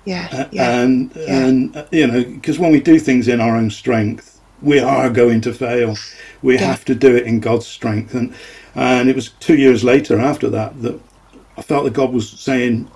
yeah, 0.05 0.31
Uh, 0.33 0.47
yeah, 0.51 0.77
and 0.79 1.19
yeah. 1.27 1.27
and 1.27 1.77
uh, 1.77 1.87
you 1.93 2.07
know 2.07 2.25
because 2.25 2.59
when 2.59 2.73
we 2.73 2.81
do 2.81 2.99
things 3.01 3.29
in 3.29 3.41
our 3.41 3.57
own 3.57 3.71
strength 3.71 4.41
we 4.63 4.79
are 4.81 5.11
going 5.11 5.41
to 5.43 5.53
fail 5.53 6.05
we 6.43 6.57
Yeah. 6.59 6.67
have 6.71 6.85
to 6.85 6.95
do 6.95 7.17
it 7.17 7.27
in 7.27 7.41
god's 7.41 7.67
strength 7.67 8.15
and 8.15 8.35
and 8.75 9.09
it 9.11 9.17
was 9.17 9.33
two 9.35 9.57
years 9.57 9.85
later 9.85 10.21
after 10.21 10.51
that 10.51 10.81
that 10.83 11.03
i 11.59 11.63
felt 11.63 11.85
that 11.85 11.95
god 11.95 12.13
was 12.13 12.31
saying 12.41 12.91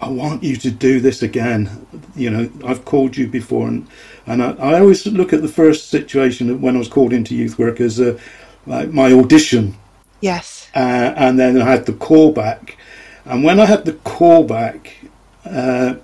i 0.00 0.08
want 0.08 0.42
you 0.44 0.56
to 0.56 0.70
do 0.70 1.00
this 1.00 1.22
again 1.22 1.86
you 2.14 2.30
know 2.30 2.50
i've 2.66 2.84
called 2.84 3.16
you 3.16 3.28
before 3.28 3.68
and 3.68 3.88
and 4.26 4.42
i, 4.42 4.52
I 4.52 4.80
always 4.80 5.06
look 5.06 5.32
at 5.32 5.42
the 5.42 5.48
first 5.48 5.90
situation 5.90 6.60
when 6.60 6.76
i 6.76 6.80
was 6.80 6.88
called 6.88 7.12
into 7.12 7.34
youth 7.36 7.58
work 7.58 7.80
as 7.80 8.00
a 8.00 8.18
like 8.66 8.92
my 8.92 9.12
audition 9.12 9.76
yes, 10.20 10.70
uh, 10.74 11.14
and 11.16 11.38
then 11.38 11.60
I 11.60 11.70
had 11.70 11.86
the 11.86 11.92
callback. 11.92 12.74
And 13.24 13.42
when 13.42 13.58
I 13.58 13.66
had 13.66 13.84
the 13.84 13.92
callback, 13.92 14.88
uh, 15.44 15.94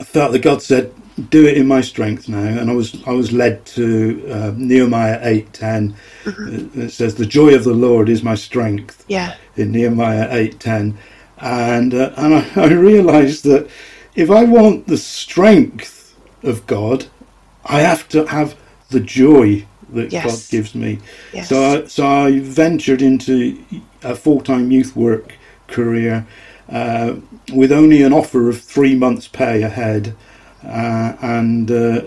I 0.00 0.04
felt 0.04 0.32
that 0.32 0.40
God 0.42 0.62
said, 0.62 0.92
"Do 1.30 1.46
it 1.46 1.56
in 1.56 1.66
my 1.66 1.80
strength 1.80 2.28
now." 2.28 2.38
And 2.38 2.70
I 2.70 2.74
was 2.74 2.96
I 3.06 3.12
was 3.12 3.32
led 3.32 3.64
to 3.66 4.28
uh, 4.30 4.52
Nehemiah 4.56 5.20
eight 5.22 5.52
ten. 5.52 5.94
It 6.26 6.90
says, 6.90 7.14
"The 7.14 7.26
joy 7.26 7.54
of 7.54 7.64
the 7.64 7.74
Lord 7.74 8.08
is 8.08 8.22
my 8.22 8.34
strength." 8.34 9.04
yeah, 9.08 9.34
in 9.56 9.72
Nehemiah 9.72 10.28
eight 10.30 10.60
ten, 10.60 10.98
and 11.38 11.94
uh, 11.94 12.12
and 12.16 12.34
I, 12.34 12.50
I 12.56 12.72
realised 12.72 13.44
that 13.44 13.68
if 14.14 14.30
I 14.30 14.44
want 14.44 14.86
the 14.86 14.98
strength 14.98 16.16
of 16.42 16.66
God, 16.66 17.06
I 17.64 17.80
have 17.80 18.08
to 18.10 18.26
have 18.26 18.56
the 18.90 19.00
joy 19.00 19.66
that 19.94 20.12
Yes. 20.12 20.24
God 20.24 20.50
gives 20.50 20.74
me. 20.74 20.98
Yes. 21.32 21.48
So 21.48 21.62
I, 21.62 21.86
so 21.86 22.06
I 22.06 22.40
ventured 22.40 23.02
into 23.02 23.58
a 24.02 24.14
full-time 24.14 24.70
youth 24.70 24.94
work 24.96 25.34
career 25.68 26.26
uh, 26.70 27.14
with 27.52 27.72
only 27.72 28.02
an 28.02 28.12
offer 28.12 28.48
of 28.48 28.60
three 28.60 28.94
months' 28.94 29.28
pay 29.28 29.62
ahead, 29.62 30.14
uh, 30.64 31.14
and 31.20 31.70
uh, 31.70 32.02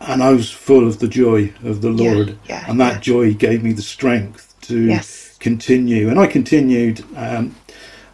and 0.00 0.22
I 0.22 0.30
was 0.32 0.50
full 0.50 0.86
of 0.86 0.98
the 1.00 1.08
joy 1.08 1.52
of 1.64 1.82
the 1.82 1.90
Yeah, 1.92 2.12
Lord, 2.12 2.38
yeah, 2.48 2.64
and 2.68 2.80
that 2.80 2.94
yeah. 2.94 3.00
joy 3.00 3.34
gave 3.34 3.62
me 3.62 3.72
the 3.72 3.82
strength 3.82 4.54
to 4.62 4.84
Yes. 4.86 5.36
continue. 5.40 6.08
And 6.08 6.18
I 6.18 6.26
continued. 6.26 7.04
Um, 7.16 7.54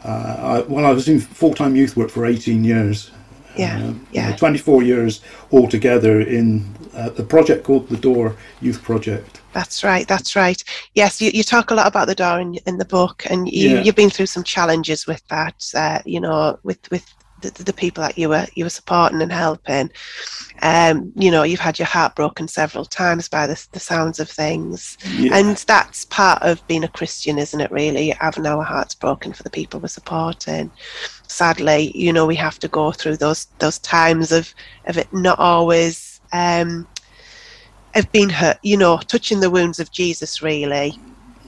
uh, 0.05 0.37
I, 0.39 0.61
well, 0.69 0.85
I 0.87 0.93
was 0.93 1.09
in 1.09 1.19
full-time 1.19 1.75
youth 1.75 1.97
work 1.97 2.11
for 2.11 2.27
18 2.27 2.63
years. 2.65 3.11
Yeah, 3.59 3.77
Um, 3.77 4.07
yeah. 4.13 4.37
24 4.37 4.83
years 4.83 5.21
altogether 5.53 6.21
in 6.21 6.65
uh, 6.95 7.11
the 7.11 7.23
project 7.25 7.65
called 7.65 7.89
the 7.89 7.97
Door 7.97 8.37
Youth 8.61 8.83
Project. 8.83 9.41
That's 9.53 9.83
right. 9.85 10.07
That's 10.07 10.37
right. 10.37 10.63
Yes, 10.95 11.21
you, 11.21 11.31
you 11.33 11.43
talk 11.43 11.71
a 11.71 11.75
lot 11.75 11.87
about 11.87 12.07
the 12.09 12.15
door 12.15 12.41
in, 12.41 12.55
in 12.67 12.77
the 12.79 12.85
book, 12.85 13.25
and 13.31 13.49
you, 13.51 13.71
Yeah. 13.71 13.83
you've 13.83 13.97
been 13.97 14.11
through 14.11 14.27
some 14.27 14.45
challenges 14.45 15.07
with 15.07 15.27
that. 15.29 15.71
Uh, 15.75 16.01
you 16.05 16.21
know, 16.21 16.59
with 16.63 16.79
with 16.91 17.05
the, 17.51 17.65
the 17.65 17.73
people 17.73 18.03
that 18.03 18.17
you 18.19 18.29
were 18.29 18.47
you 18.55 18.65
were 18.65 18.71
supporting 18.71 19.23
and 19.23 19.33
helping. 19.33 19.91
Um, 20.63 21.13
you 21.17 21.31
know, 21.31 21.43
you've 21.43 21.61
had 21.61 21.79
your 21.79 21.87
heart 21.87 22.15
broken 22.17 22.49
several 22.49 22.85
times 22.85 23.29
by 23.29 23.47
the, 23.47 23.67
the 23.73 23.81
sounds 23.81 24.19
of 24.21 24.29
things, 24.29 24.97
Yeah. 25.17 25.37
and 25.37 25.57
that's 25.59 26.05
part 26.07 26.43
of 26.43 26.67
being 26.67 26.85
a 26.85 26.89
Christian, 26.89 27.39
isn't 27.39 27.61
it? 27.61 27.71
Really, 27.71 28.09
having 28.21 28.47
our 28.47 28.63
hearts 28.63 28.95
broken 28.95 29.33
for 29.33 29.43
the 29.43 29.51
people 29.51 29.81
we're 29.81 29.89
supporting. 29.89 30.71
Sadly, 31.29 31.93
you 31.95 32.13
know, 32.13 32.25
we 32.27 32.37
have 32.37 32.59
to 32.61 32.69
go 32.69 32.93
through 32.93 33.17
those 33.19 33.47
those 33.59 33.79
times 33.81 34.33
of 34.33 34.55
of 34.87 34.97
it 34.99 35.13
not 35.13 35.39
always. 35.39 36.21
Um, 36.33 36.87
have 37.95 38.13
been 38.13 38.29
hurt, 38.29 38.59
you 38.63 38.77
know, 38.77 38.99
touching 38.99 39.41
the 39.41 39.49
wounds 39.49 39.81
of 39.81 39.91
Jesus 39.91 40.43
really. 40.43 40.99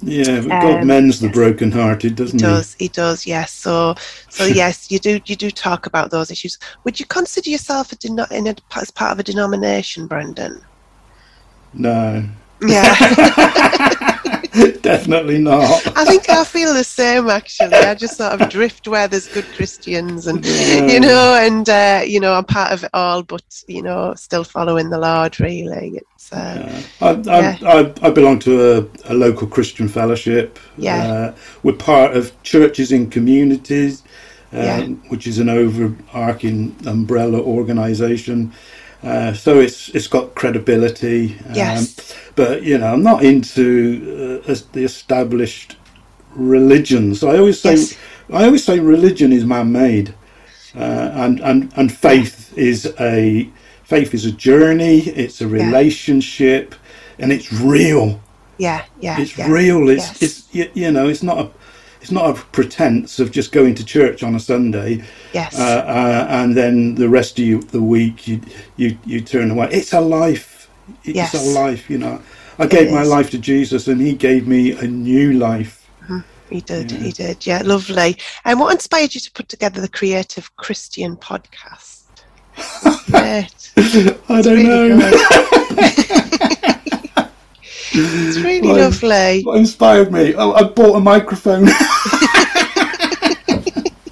Yeah, 0.02 0.40
but 0.40 0.58
God 0.60 0.82
Um, 0.82 0.86
mends 0.86 1.20
the 1.20 1.28
yes. 1.28 1.34
brokenhearted, 1.34 2.14
doesn't 2.16 2.38
He 2.38 2.46
he? 2.46 2.46
does, 2.46 2.76
he 2.78 2.88
does, 2.88 3.26
yes. 3.26 3.52
So 3.52 3.94
so 4.28 4.44
yes, 4.60 4.90
you 4.90 4.98
do 4.98 5.20
you 5.26 5.36
do 5.36 5.50
talk 5.50 5.86
about 5.86 6.10
those 6.10 6.30
issues. 6.30 6.58
Would 6.84 7.00
you 7.00 7.06
consider 7.06 7.50
yourself 7.50 7.92
a 7.92 7.96
deno- 7.96 8.30
in 8.30 8.46
a, 8.48 8.54
as 8.76 8.90
part 8.90 9.12
of 9.12 9.18
a 9.18 9.22
denomination, 9.24 10.06
Brendan? 10.06 10.60
No, 11.72 12.24
Yeah. 12.60 12.94
definitely 14.82 15.38
not. 15.38 15.86
I 15.96 16.04
think 16.04 16.28
I 16.28 16.44
feel 16.44 16.72
the 16.74 16.84
same 16.84 17.28
actually. 17.28 17.74
I 17.74 17.94
just 17.94 18.16
sort 18.16 18.40
of 18.40 18.48
drift 18.48 18.88
where 18.88 19.08
there's 19.08 19.28
good 19.28 19.44
Christians 19.56 20.26
and 20.26 20.44
you 20.44 21.00
know, 21.00 21.34
and 21.40 21.68
uh, 21.68 22.02
you 22.06 22.20
know, 22.20 22.34
I'm 22.34 22.44
part 22.44 22.72
of 22.72 22.84
it 22.84 22.90
all, 22.94 23.22
but 23.22 23.42
you 23.68 23.82
know, 23.82 24.14
still 24.14 24.44
following 24.44 24.90
the 24.90 24.98
Lord 24.98 25.38
really. 25.40 26.00
It's 26.14 26.32
uh, 26.32 26.82
I, 27.00 27.08
I, 27.10 27.40
Yeah. 27.40 27.58
I, 27.62 28.06
I 28.06 28.10
belong 28.10 28.38
to 28.40 28.88
a, 29.06 29.12
a 29.12 29.14
local 29.14 29.46
Christian 29.46 29.88
fellowship. 29.88 30.58
Yeah. 30.76 31.02
Uh, 31.06 31.34
we're 31.62 31.72
part 31.74 32.16
of 32.16 32.32
churches 32.42 32.92
in 32.92 33.10
communities, 33.10 34.02
um, 34.52 34.58
Yeah. 34.62 34.86
which 35.08 35.26
is 35.26 35.38
an 35.38 35.48
overarching 35.48 36.74
umbrella 36.86 37.40
organisation. 37.40 38.52
Uh, 39.02 39.32
so 39.32 39.60
it's 39.60 39.88
it's 39.90 40.08
got 40.08 40.34
credibility. 40.34 41.36
Um, 41.46 41.54
Yes. 41.54 42.14
But 42.34 42.62
you 42.62 42.78
know, 42.78 42.92
I'm 42.92 43.02
not 43.02 43.22
into 43.24 44.42
uh, 44.46 44.50
as- 44.50 44.66
the 44.72 44.84
established 44.84 45.76
religions. 46.34 47.22
I 47.22 47.38
always 47.38 47.60
say 47.60 47.72
Yes. 47.76 47.96
I 48.32 48.44
always 48.44 48.64
say 48.64 48.78
religion 48.78 49.32
is 49.32 49.44
man-made, 49.44 50.14
uh, 50.76 51.10
and 51.14 51.40
and 51.40 51.72
and 51.76 51.90
faith 51.92 52.52
is 52.56 52.92
a 53.00 53.48
faith 53.84 54.14
is 54.14 54.26
a 54.26 54.32
journey. 54.32 54.98
It's 55.00 55.40
a 55.40 55.48
relationship, 55.48 56.74
and 57.18 57.32
it's 57.32 57.52
real. 57.52 58.20
yeah, 58.58 58.82
yeah. 59.00 59.20
It's 59.20 59.38
yeah. 59.38 59.50
real. 59.50 59.88
It's 59.88 60.06
Yes. 60.08 60.22
it's 60.22 60.54
you, 60.54 60.70
you 60.74 60.90
know 60.92 61.08
it's 61.08 61.22
not 61.22 61.38
a 61.38 61.48
it's 62.00 62.10
not 62.12 62.30
a 62.30 62.40
pretense 62.52 63.18
of 63.18 63.30
just 63.32 63.52
going 63.52 63.74
to 63.74 63.84
church 63.84 64.22
on 64.22 64.34
a 64.34 64.40
Sunday 64.40 65.02
Yes. 65.32 65.58
uh, 65.58 65.84
uh, 65.86 66.26
and 66.30 66.56
then 66.56 66.94
the 66.94 67.08
rest 67.08 67.38
of 67.38 67.44
you, 67.44 67.60
the 67.62 67.82
week 67.82 68.26
you 68.28 68.40
you 68.76 68.98
you 69.04 69.20
turn 69.20 69.50
away. 69.50 69.68
It's 69.72 69.92
a 69.92 70.00
life. 70.00 70.68
It's 71.04 71.16
Yes. 71.16 71.34
a 71.34 71.50
life. 71.60 71.90
You 71.90 71.98
know, 71.98 72.22
I 72.58 72.66
gave 72.66 72.90
my 72.90 73.02
life 73.02 73.30
to 73.30 73.38
Jesus, 73.38 73.88
and 73.88 74.00
He 74.00 74.14
gave 74.14 74.46
me 74.46 74.72
a 74.72 74.86
new 74.86 75.32
life. 75.32 75.74
He 76.50 76.62
did, 76.62 76.90
he 76.90 77.12
did. 77.12 77.46
Yeah, 77.46 77.60
lovely. 77.62 78.16
And 78.46 78.58
what 78.58 78.72
inspired 78.72 79.14
you 79.14 79.20
to 79.20 79.30
put 79.32 79.50
together 79.50 79.82
the 79.82 79.88
Creative 79.88 80.56
Christian 80.56 81.14
podcast? 81.16 82.04
I 83.12 83.46
don't 84.42 84.66
Really 84.66 84.88
know. 84.88 85.10
it's 88.04 88.38
really 88.38 88.68
Well, 88.68 88.90
lovely. 88.90 89.42
What 89.42 89.56
inspired 89.58 90.12
me? 90.12 90.34
Oh, 90.34 90.52
I 90.52 90.64
bought 90.64 90.96
a 90.96 91.00
microphone. 91.00 91.64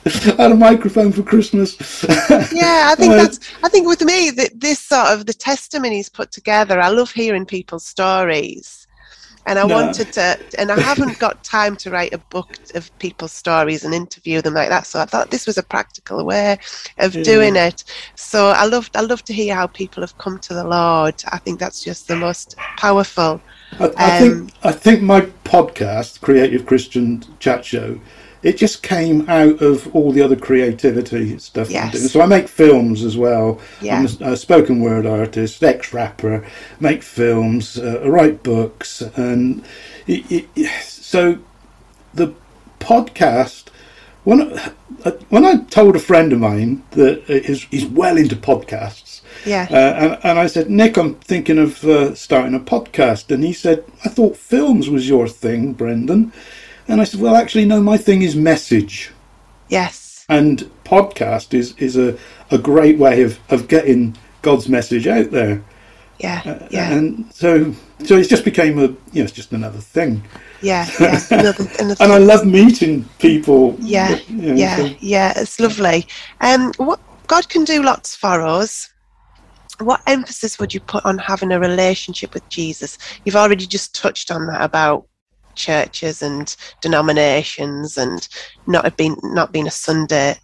I 0.06 0.34
had 0.38 0.52
a 0.52 0.56
microphone 0.56 1.12
for 1.12 1.22
Christmas. 1.22 1.76
Yeah, 2.52 2.88
I 2.90 2.94
think 2.94 3.12
that's. 3.14 3.38
I 3.62 3.68
think 3.68 3.86
with 3.86 4.02
me 4.02 4.30
that 4.30 4.60
this 4.60 4.78
sort 4.78 5.08
of 5.08 5.26
the 5.26 5.32
testimonies 5.34 6.08
put 6.08 6.30
together. 6.30 6.80
I 6.80 6.88
love 6.88 7.10
hearing 7.10 7.44
people's 7.44 7.84
stories, 7.84 8.86
and 9.46 9.58
I 9.58 9.66
No. 9.66 9.74
wanted 9.74 10.12
to. 10.12 10.38
And 10.58 10.70
I 10.70 10.76
haven't 10.76 11.18
got 11.26 11.42
time 11.42 11.76
to 11.76 11.90
write 11.90 12.14
a 12.14 12.18
book 12.18 12.58
of 12.74 12.96
people's 12.98 13.32
stories 13.32 13.84
and 13.84 13.92
interview 13.92 14.40
them 14.42 14.54
like 14.54 14.68
that. 14.70 14.86
So 14.86 15.00
I 15.00 15.04
thought 15.06 15.30
this 15.30 15.46
was 15.46 15.58
a 15.58 15.62
practical 15.62 16.24
way 16.24 16.58
of 16.98 17.14
Yeah. 17.14 17.24
doing 17.24 17.56
it. 17.56 17.84
So 18.14 18.48
I 18.48 18.64
love. 18.64 18.88
I 18.94 19.00
love 19.02 19.22
to 19.24 19.32
hear 19.34 19.54
how 19.54 19.66
people 19.66 20.02
have 20.02 20.16
come 20.18 20.38
to 20.40 20.54
the 20.54 20.64
Lord. 20.64 21.14
I 21.32 21.38
think 21.38 21.58
that's 21.58 21.82
just 21.82 22.06
the 22.08 22.16
most 22.16 22.54
powerful. 22.78 23.42
I, 23.78 23.84
I 23.96 24.18
Um, 24.18 24.22
think 24.46 24.52
I 24.62 24.72
think 24.72 25.02
my 25.02 25.22
podcast, 25.44 26.20
Creative 26.20 26.64
Christian 26.64 27.22
Chat 27.40 27.64
Show, 27.64 28.00
it 28.42 28.56
just 28.56 28.82
came 28.82 29.28
out 29.28 29.60
of 29.60 29.94
all 29.94 30.12
the 30.12 30.22
other 30.22 30.36
creativity 30.36 31.36
stuff 31.38 31.68
I'm 31.68 31.72
Yes. 31.74 31.92
doing. 31.92 32.08
So 32.08 32.20
I 32.20 32.26
make 32.26 32.48
films 32.48 33.02
as 33.04 33.16
well. 33.16 33.58
Yeah. 33.80 33.98
I'm 33.98 34.06
a, 34.28 34.32
a 34.32 34.36
spoken 34.36 34.80
word 34.80 35.04
artist, 35.06 35.62
ex 35.64 35.92
rapper, 35.92 36.44
make 36.80 37.02
films, 37.02 37.76
uh, 37.78 38.08
write 38.08 38.42
books, 38.42 39.02
and 39.16 39.64
it, 40.06 40.46
it, 40.56 40.70
so 40.82 41.38
the 42.14 42.32
podcast. 42.80 43.64
When 44.26 44.58
I, 44.58 45.10
when 45.28 45.44
I 45.46 45.58
told 45.70 45.94
a 45.94 46.00
friend 46.00 46.32
of 46.32 46.40
mine 46.40 46.82
that 46.90 47.22
he's, 47.46 47.62
he's 47.64 47.86
well 47.86 48.16
into 48.16 48.34
podcasts, 48.34 49.20
Yeah. 49.44 49.68
uh, 49.70 49.74
and, 49.76 50.18
and 50.24 50.38
I 50.40 50.48
said, 50.48 50.68
Nick, 50.68 50.96
I'm 50.96 51.14
thinking 51.14 51.58
of 51.58 51.84
uh, 51.84 52.14
starting 52.16 52.54
a 52.54 52.58
podcast. 52.58 53.30
And 53.32 53.44
he 53.44 53.52
said, 53.52 53.84
I 54.04 54.08
thought 54.08 54.36
films 54.36 54.90
was 54.90 55.08
your 55.08 55.28
thing, 55.28 55.74
Brendan. 55.74 56.32
And 56.88 57.00
I 57.00 57.04
said, 57.04 57.20
well, 57.20 57.36
actually, 57.36 57.66
no, 57.66 57.80
my 57.80 57.96
thing 57.96 58.22
is 58.22 58.34
message. 58.34 59.12
yes. 59.68 60.24
And 60.28 60.68
podcast 60.84 61.54
is, 61.54 61.74
is 61.78 61.96
a, 61.96 62.18
a 62.50 62.58
great 62.58 62.98
way 62.98 63.22
of, 63.22 63.38
of 63.48 63.68
getting 63.68 64.16
God's 64.42 64.68
message 64.68 65.06
out 65.06 65.30
there. 65.30 65.62
Yeah. 66.18 66.42
Uh, 66.44 66.66
Yeah. 66.72 66.92
And 66.92 67.32
so 67.32 67.74
so 68.04 68.16
it 68.16 68.28
just 68.28 68.44
became 68.44 68.78
a, 68.78 68.82
you 68.82 68.96
know, 69.14 69.22
it's 69.24 69.32
just 69.32 69.52
another 69.52 69.78
thing. 69.78 70.22
Yeah. 70.62 70.88
Yeah. 71.00 71.20
Another, 71.30 71.66
another 71.78 72.04
And 72.04 72.12
I 72.12 72.18
love 72.18 72.46
meeting 72.46 73.04
people. 73.18 73.76
Yeah, 73.78 74.18
you 74.28 74.52
know, 74.52 74.54
yeah, 74.54 74.76
so- 74.76 74.94
yeah. 75.00 75.32
It's 75.36 75.60
lovely. 75.60 76.06
Um, 76.40 76.72
what 76.78 77.00
God 77.26 77.48
can 77.48 77.64
do 77.64 77.82
lots 77.82 78.16
for 78.16 78.40
us. 78.42 78.90
What 79.80 80.00
emphasis 80.06 80.58
would 80.58 80.72
you 80.72 80.80
put 80.80 81.04
on 81.04 81.18
having 81.18 81.52
a 81.52 81.60
relationship 81.60 82.32
with 82.32 82.48
Jesus? 82.48 82.96
You've 83.24 83.36
already 83.36 83.66
just 83.66 83.94
touched 83.94 84.30
on 84.30 84.46
that 84.46 84.62
about 84.62 85.06
churches 85.54 86.22
and 86.22 86.54
denominations 86.80 87.98
and 87.98 88.26
not 88.66 88.96
being 88.96 89.16
not 89.22 89.52
being 89.52 89.66
a 89.66 89.70
Sunday 89.70 90.36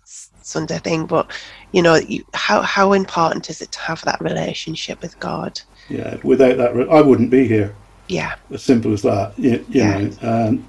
Sunday 0.42 0.78
thing, 0.78 1.06
but 1.06 1.30
you 1.72 1.80
know, 1.82 1.94
you, 1.94 2.24
how 2.34 2.60
how 2.60 2.92
important 2.92 3.48
is 3.48 3.62
it 3.62 3.72
to 3.72 3.80
have 3.80 4.02
that 4.02 4.20
relationship 4.20 5.00
with 5.00 5.18
God? 5.18 5.58
Yeah, 5.88 6.16
without 6.22 6.56
that, 6.56 6.74
re- 6.74 6.88
I 6.90 7.00
wouldn't 7.00 7.30
be 7.30 7.46
here. 7.46 7.74
Yeah, 8.08 8.34
as 8.50 8.62
simple 8.62 8.92
as 8.92 9.02
that. 9.02 9.38
You, 9.38 9.64
you 9.70 9.80
Yeah. 9.82 9.98
know, 9.98 10.10
um, 10.48 10.68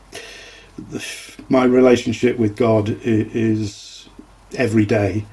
the, 0.89 1.05
my 1.50 1.65
relationship 1.65 2.38
with 2.38 2.55
God 2.55 2.89
is 3.03 4.08
every 4.55 4.86
day, 4.86 5.25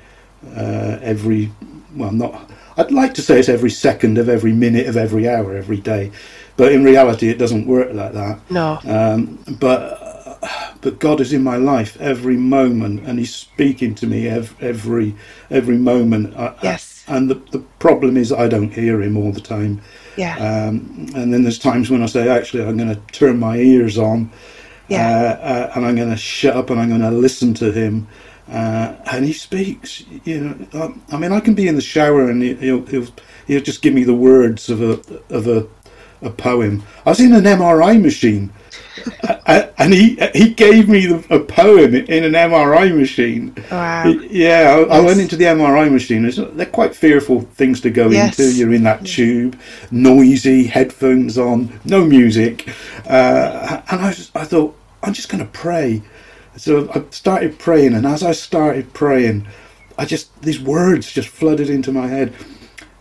uh, 0.56 0.98
every 1.02 1.50
well, 1.94 2.12
not. 2.12 2.50
I'd 2.76 2.92
like 2.92 3.14
to 3.14 3.22
say 3.22 3.38
it's 3.38 3.48
every 3.48 3.70
second 3.70 4.16
of 4.18 4.28
every 4.28 4.52
minute 4.52 4.86
of 4.86 4.96
every 4.96 5.28
hour 5.28 5.54
every 5.56 5.76
day, 5.78 6.10
but 6.56 6.72
in 6.72 6.84
reality, 6.84 7.28
it 7.28 7.38
doesn't 7.38 7.66
work 7.66 7.92
like 7.92 8.12
that. 8.12 8.38
no, 8.50 8.78
Um, 8.86 9.38
but 9.60 9.98
but 10.80 10.98
God 10.98 11.20
is 11.20 11.32
in 11.34 11.42
my 11.42 11.56
life 11.56 11.96
every 12.00 12.36
moment, 12.36 13.06
and 13.06 13.18
He's 13.18 13.34
speaking 13.34 13.94
to 13.96 14.06
me 14.06 14.28
ev- 14.28 14.54
every 14.60 15.14
every 15.50 15.76
moment. 15.76 16.34
I, 16.36 16.54
yes, 16.62 17.04
and 17.08 17.28
the, 17.30 17.34
the 17.52 17.62
problem 17.80 18.16
is 18.16 18.32
I 18.32 18.46
don't 18.46 18.72
hear 18.72 19.02
Him 19.02 19.16
all 19.16 19.32
the 19.32 19.40
time. 19.40 19.80
yeah, 20.16 20.36
Um, 20.36 21.06
and 21.16 21.32
then 21.34 21.42
there's 21.42 21.58
times 21.58 21.90
when 21.90 22.02
I 22.02 22.06
say, 22.06 22.28
actually, 22.28 22.64
I'm 22.64 22.76
going 22.76 22.94
to 22.94 23.00
turn 23.12 23.38
my 23.38 23.56
ears 23.56 23.98
on, 23.98 24.30
yeah, 24.88 25.08
uh, 25.08 25.46
uh, 25.46 25.72
and 25.74 25.84
I'm 25.86 25.96
going 25.96 26.10
to 26.10 26.16
shut 26.16 26.56
up 26.56 26.70
and 26.70 26.78
I'm 26.80 26.88
going 26.88 27.00
to 27.00 27.10
listen 27.10 27.54
to 27.54 27.72
him. 27.72 28.06
Uh, 28.48 28.94
and 29.12 29.24
he 29.24 29.32
speaks. 29.32 30.04
You 30.24 30.40
know, 30.72 30.82
um, 30.84 31.02
I 31.12 31.16
mean, 31.16 31.32
I 31.32 31.40
can 31.40 31.54
be 31.54 31.68
in 31.68 31.76
the 31.76 31.80
shower 31.80 32.28
and 32.30 32.42
he- 32.42 32.54
he'll 32.54 32.84
he'll 32.86 33.06
he'll 33.46 33.62
just 33.62 33.80
give 33.82 33.94
me 33.94 34.04
the 34.04 34.14
words 34.14 34.68
of 34.68 34.82
a 34.82 35.00
of 35.34 35.46
a 35.46 35.66
a 36.22 36.30
poem. 36.30 36.82
I 37.06 37.10
was 37.10 37.20
in 37.20 37.32
an 37.32 37.44
MRI 37.44 38.00
machine, 38.02 38.50
and 39.46 39.94
he 39.94 40.16
he 40.34 40.52
gave 40.52 40.88
me 40.88 41.06
a 41.30 41.40
poem 41.40 41.94
in 41.94 42.24
an 42.24 42.32
MRI 42.32 42.96
machine. 42.96 43.54
Wow. 43.70 44.06
Yeah, 44.06 44.10
I, 44.10 44.78
yes. 44.80 44.90
I 44.90 45.00
went 45.00 45.20
into 45.20 45.36
the 45.36 45.44
MRI 45.44 45.90
machine. 45.90 46.30
They're 46.56 46.66
quite 46.66 46.94
fearful 46.94 47.42
things 47.42 47.80
to 47.82 47.90
go 47.90 48.10
yes. 48.10 48.38
into. 48.38 48.52
You're 48.52 48.74
in 48.74 48.84
that 48.84 49.04
tube, 49.04 49.58
noisy, 49.90 50.66
headphones 50.66 51.38
on, 51.38 51.80
no 51.84 52.04
music, 52.04 52.68
uh, 53.06 53.82
and 53.90 54.00
I 54.00 54.12
just, 54.12 54.36
I 54.36 54.44
thought 54.44 54.76
I'm 55.02 55.12
just 55.12 55.28
going 55.28 55.44
to 55.44 55.50
pray. 55.50 56.02
So 56.56 56.90
I 56.94 57.04
started 57.10 57.58
praying, 57.58 57.94
and 57.94 58.06
as 58.06 58.22
I 58.22 58.32
started 58.32 58.92
praying, 58.92 59.46
I 59.96 60.04
just 60.04 60.42
these 60.42 60.60
words 60.60 61.12
just 61.12 61.28
flooded 61.28 61.70
into 61.70 61.92
my 61.92 62.06
head, 62.06 62.34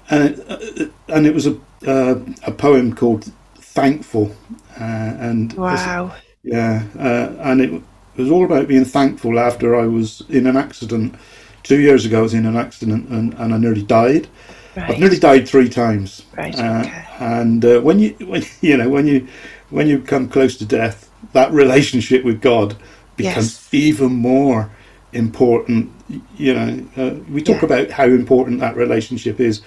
and 0.09 0.23
it, 0.29 0.45
uh, 0.47 0.85
and 1.13 1.25
it 1.25 1.33
was 1.33 1.47
a 1.47 1.59
uh, 1.85 2.19
a 2.43 2.51
poem 2.51 2.95
called 2.95 3.31
"Thankful," 3.73 4.35
uh, 4.79 4.83
and 4.83 5.53
wow, 5.53 6.13
yeah, 6.43 6.83
uh, 6.97 7.33
and 7.41 7.61
it 7.61 7.81
was 8.17 8.29
all 8.29 8.45
about 8.45 8.67
being 8.67 8.85
thankful 8.85 9.39
after 9.39 9.75
I 9.75 9.85
was 9.87 10.21
in 10.29 10.47
an 10.47 10.57
accident. 10.57 11.15
Two 11.63 11.79
years 11.79 12.05
ago, 12.05 12.19
I 12.19 12.21
was 12.21 12.33
in 12.33 12.45
an 12.45 12.55
accident 12.55 13.09
and, 13.09 13.33
and 13.35 13.53
I 13.53 13.57
nearly 13.57 13.83
died. 13.83 14.27
Right. 14.75 14.91
I've 14.91 14.99
nearly 14.99 15.19
died 15.19 15.47
three 15.47 15.69
times. 15.69 16.23
Right. 16.37 16.57
Uh, 16.57 16.83
okay. 16.85 17.05
And 17.19 17.65
uh, 17.65 17.81
when 17.81 17.99
you 17.99 18.09
when 18.21 18.43
you 18.61 18.77
know 18.77 18.89
when 18.89 19.07
you 19.07 19.27
when 19.69 19.87
you 19.87 19.99
come 19.99 20.29
close 20.29 20.57
to 20.57 20.65
death, 20.65 21.09
that 21.33 21.51
relationship 21.51 22.23
with 22.23 22.41
God 22.41 22.75
becomes 23.15 23.69
yes. 23.71 23.73
even 23.73 24.13
more 24.13 24.71
important. 25.13 25.91
You 26.37 26.53
know, 26.53 26.87
uh, 26.97 27.15
we 27.29 27.43
talk 27.43 27.61
yeah. 27.61 27.65
about 27.65 27.91
how 27.91 28.05
important 28.05 28.59
that 28.61 28.75
relationship 28.75 29.39
is, 29.39 29.61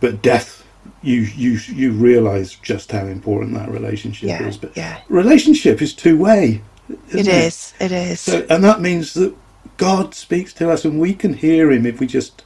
but 0.00 0.22
death, 0.22 0.53
you 1.04 1.20
you 1.20 1.52
you 1.68 1.92
realise 1.92 2.54
just 2.56 2.90
how 2.90 3.04
important 3.06 3.54
that 3.54 3.68
relationship 3.70 4.28
yeah. 4.28 4.46
is. 4.46 4.56
But 4.56 4.76
yeah. 4.76 5.02
relationship 5.08 5.82
is 5.82 5.94
two 5.94 6.16
way. 6.18 6.62
It, 6.88 7.26
it 7.26 7.28
is. 7.28 7.74
It 7.78 7.92
is. 7.92 8.20
So, 8.20 8.46
and 8.48 8.64
that 8.64 8.80
means 8.80 9.14
that 9.14 9.34
God 9.76 10.14
speaks 10.14 10.52
to 10.54 10.70
us, 10.70 10.84
and 10.84 10.98
we 10.98 11.14
can 11.14 11.34
hear 11.34 11.70
Him 11.70 11.86
if 11.86 12.00
we 12.00 12.06
just 12.06 12.44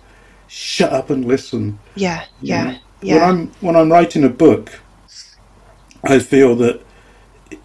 shut 0.48 0.92
up 0.92 1.10
and 1.10 1.24
listen. 1.24 1.78
Yeah. 1.94 2.24
Yeah. 2.40 2.64
Know? 2.64 2.78
Yeah. 3.00 3.14
When 3.14 3.22
I'm 3.22 3.46
when 3.60 3.76
I'm 3.76 3.92
writing 3.92 4.24
a 4.24 4.28
book, 4.28 4.80
I 6.02 6.18
feel 6.18 6.56
that 6.56 6.82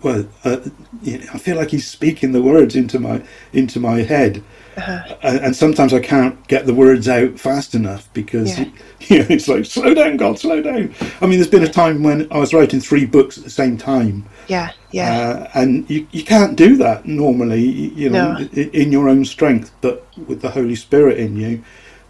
well, 0.01 0.27
uh, 0.43 0.57
I 1.05 1.37
feel 1.37 1.57
like 1.57 1.71
he's 1.71 1.87
speaking 1.87 2.31
the 2.31 2.41
words 2.41 2.75
into 2.75 2.99
my 2.99 3.23
into 3.51 3.79
my 3.79 4.03
head, 4.03 4.43
uh-huh. 4.77 5.15
and, 5.21 5.39
and, 5.39 5.55
sometimes 5.55 5.93
I 5.93 5.99
can't 5.99 6.47
get 6.47 6.65
the 6.65 6.73
words 6.73 7.07
out 7.07 7.39
fast 7.39 7.75
enough 7.75 8.11
because 8.13 8.57
yeah. 8.57 8.65
you 9.01 9.19
know 9.19 9.25
it's 9.29 9.47
like 9.47 9.65
slow 9.65 9.93
down, 9.93 10.17
God, 10.17 10.39
slow 10.39 10.61
down. 10.61 10.93
I 11.21 11.27
mean, 11.27 11.39
there's 11.39 11.47
been 11.47 11.63
a 11.63 11.71
time 11.71 12.03
when 12.03 12.27
I 12.31 12.37
was 12.37 12.53
writing 12.53 12.79
three 12.79 13.05
books 13.05 13.37
at 13.37 13.43
the 13.43 13.49
same 13.49 13.77
time. 13.77 14.25
Yeah, 14.47 14.71
yeah. 14.91 15.19
Uh, 15.19 15.49
and 15.59 15.89
you 15.89 16.07
you 16.11 16.23
can't 16.23 16.55
do 16.55 16.75
that 16.77 17.05
normally, 17.05 17.63
you 17.63 18.09
know, 18.09 18.33
no. 18.33 18.47
in 18.47 18.91
your 18.91 19.09
own 19.09 19.25
strength, 19.25 19.71
but 19.81 20.07
with 20.27 20.41
the 20.41 20.49
Holy 20.49 20.75
Spirit 20.75 21.19
in 21.19 21.35
you, 21.35 21.63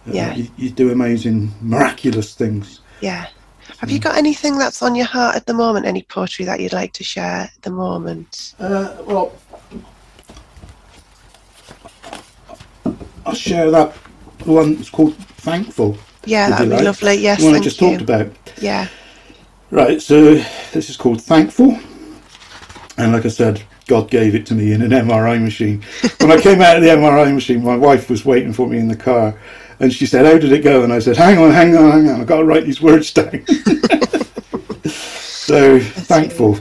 uh, 0.07 0.11
yeah, 0.11 0.33
you, 0.33 0.47
you 0.57 0.69
do 0.69 0.91
amazing, 0.91 1.51
miraculous 1.61 2.33
things. 2.33 2.79
Yeah. 3.01 3.27
Have 3.79 3.91
you 3.91 3.99
got 3.99 4.15
anything 4.15 4.57
that's 4.57 4.81
on 4.81 4.95
your 4.95 5.05
heart 5.05 5.35
at 5.35 5.45
the 5.45 5.53
moment? 5.53 5.85
Any 5.85 6.03
poetry 6.03 6.45
that 6.45 6.59
you'd 6.59 6.73
like 6.73 6.93
to 6.93 7.03
share 7.03 7.23
at 7.23 7.61
the 7.61 7.69
moment? 7.69 8.55
Uh, 8.59 8.95
well, 9.05 9.33
I'll 13.33 13.39
share 13.39 13.71
that 13.71 13.93
one. 14.45 14.73
It's 14.73 14.91
called 14.91 15.15
Thankful. 15.15 15.97
Yeah, 16.25 16.49
that'd 16.49 16.69
be 16.69 16.75
like. 16.75 16.85
lovely. 16.85 17.15
Yes, 17.15 17.39
the 17.39 17.45
one 17.45 17.55
I 17.55 17.59
just 17.59 17.81
you. 17.81 17.89
talked 17.89 18.03
about. 18.03 18.31
Yeah. 18.61 18.87
Right. 19.71 19.99
So 19.99 20.35
this 20.71 20.91
is 20.91 20.97
called 20.97 21.19
Thankful, 21.19 21.75
and 22.99 23.11
like 23.11 23.25
I 23.25 23.29
said, 23.29 23.63
God 23.87 24.11
gave 24.11 24.35
it 24.35 24.45
to 24.47 24.53
me 24.53 24.71
in 24.71 24.83
an 24.83 24.91
MRI 24.91 25.41
machine. 25.41 25.83
When 26.19 26.31
I 26.31 26.39
came 26.39 26.61
out 26.61 26.77
of 26.77 26.83
the 26.83 26.89
MRI 26.89 27.33
machine, 27.33 27.63
my 27.63 27.75
wife 27.75 28.07
was 28.07 28.23
waiting 28.23 28.53
for 28.53 28.67
me 28.67 28.77
in 28.77 28.87
the 28.87 28.95
car, 28.95 29.33
and 29.79 29.91
she 29.91 30.05
said, 30.05 30.25
How 30.27 30.37
did 30.37 30.51
it 30.51 30.63
go? 30.63 30.83
And 30.83 30.93
I 30.93 30.99
said, 30.99 31.17
Hang 31.17 31.39
on, 31.39 31.49
hang 31.49 31.75
on, 31.75 31.91
hang 31.91 32.09
on. 32.09 32.21
I've 32.21 32.27
got 32.27 32.37
to 32.37 32.45
write 32.45 32.65
these 32.65 32.81
words 32.83 33.11
down. 33.11 33.43
so 34.85 35.79
That's 35.79 36.07
thankful. 36.07 36.59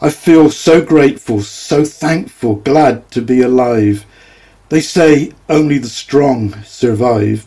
I 0.00 0.10
feel 0.10 0.48
so 0.48 0.80
grateful, 0.80 1.42
so 1.42 1.84
thankful, 1.84 2.54
glad 2.54 3.10
to 3.10 3.20
be 3.20 3.40
alive. 3.42 4.06
They 4.68 4.80
say 4.80 5.32
only 5.48 5.78
the 5.78 5.88
strong 5.88 6.62
survive. 6.64 7.46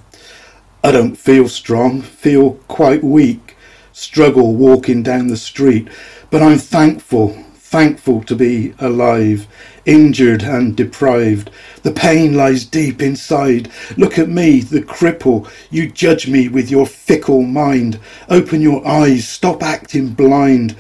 I 0.84 0.92
don't 0.92 1.16
feel 1.16 1.48
strong, 1.48 2.02
feel 2.02 2.54
quite 2.68 3.04
weak, 3.04 3.56
struggle 3.94 4.56
walking 4.56 5.04
down 5.04 5.28
the 5.28 5.38
street, 5.38 5.88
but 6.32 6.42
I'm 6.42 6.58
thankful, 6.58 7.30
thankful 7.54 8.24
to 8.24 8.36
be 8.36 8.74
alive 8.80 9.48
injured 9.86 10.44
and 10.44 10.76
deprived. 10.76 11.50
The 11.84 11.92
pain 11.92 12.36
lies 12.36 12.66
deep 12.66 13.02
inside. 13.02 13.70
Look 13.98 14.18
at 14.18 14.30
me, 14.30 14.62
the 14.62 14.82
cripple. 14.82 15.50
You 15.70 15.90
judge 15.90 16.28
me 16.28 16.48
with 16.48 16.70
your 16.70 16.86
fickle 16.86 17.44
mind. 17.44 18.00
Open 18.30 18.62
your 18.62 18.86
eyes, 18.88 19.28
stop 19.28 19.64
acting 19.64 20.10
blind. 20.10 20.76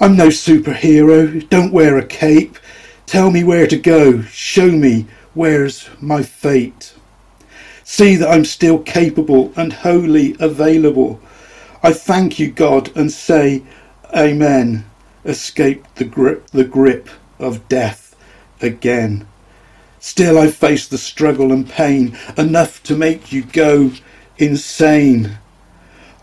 I'm 0.00 0.16
no 0.16 0.28
superhero, 0.28 1.46
don't 1.48 1.72
wear 1.72 1.98
a 1.98 2.06
cape. 2.06 2.58
Tell 3.06 3.30
me 3.30 3.42
where 3.42 3.66
to 3.66 3.76
go, 3.76 4.22
show 4.22 4.70
me 4.70 5.06
where's 5.38 5.88
my 6.00 6.20
fate. 6.20 6.92
See 7.84 8.16
that 8.16 8.28
I'm 8.28 8.44
still 8.44 8.80
capable 8.80 9.52
and 9.54 9.72
wholly 9.72 10.34
available. 10.40 11.20
I 11.80 11.92
thank 11.92 12.40
you, 12.40 12.50
God, 12.50 12.90
and 12.96 13.12
say, 13.12 13.62
Amen. 14.12 14.84
Escape 15.24 15.86
the 15.94 16.04
grip, 16.04 16.48
the 16.48 16.64
grip 16.64 17.08
of 17.38 17.68
death 17.68 18.16
again. 18.60 19.28
Still 20.00 20.36
I 20.36 20.50
face 20.50 20.88
the 20.88 20.98
struggle 20.98 21.52
and 21.52 21.68
pain, 21.68 22.18
enough 22.36 22.82
to 22.82 22.96
make 22.96 23.30
you 23.30 23.44
go 23.44 23.92
insane. 24.38 25.38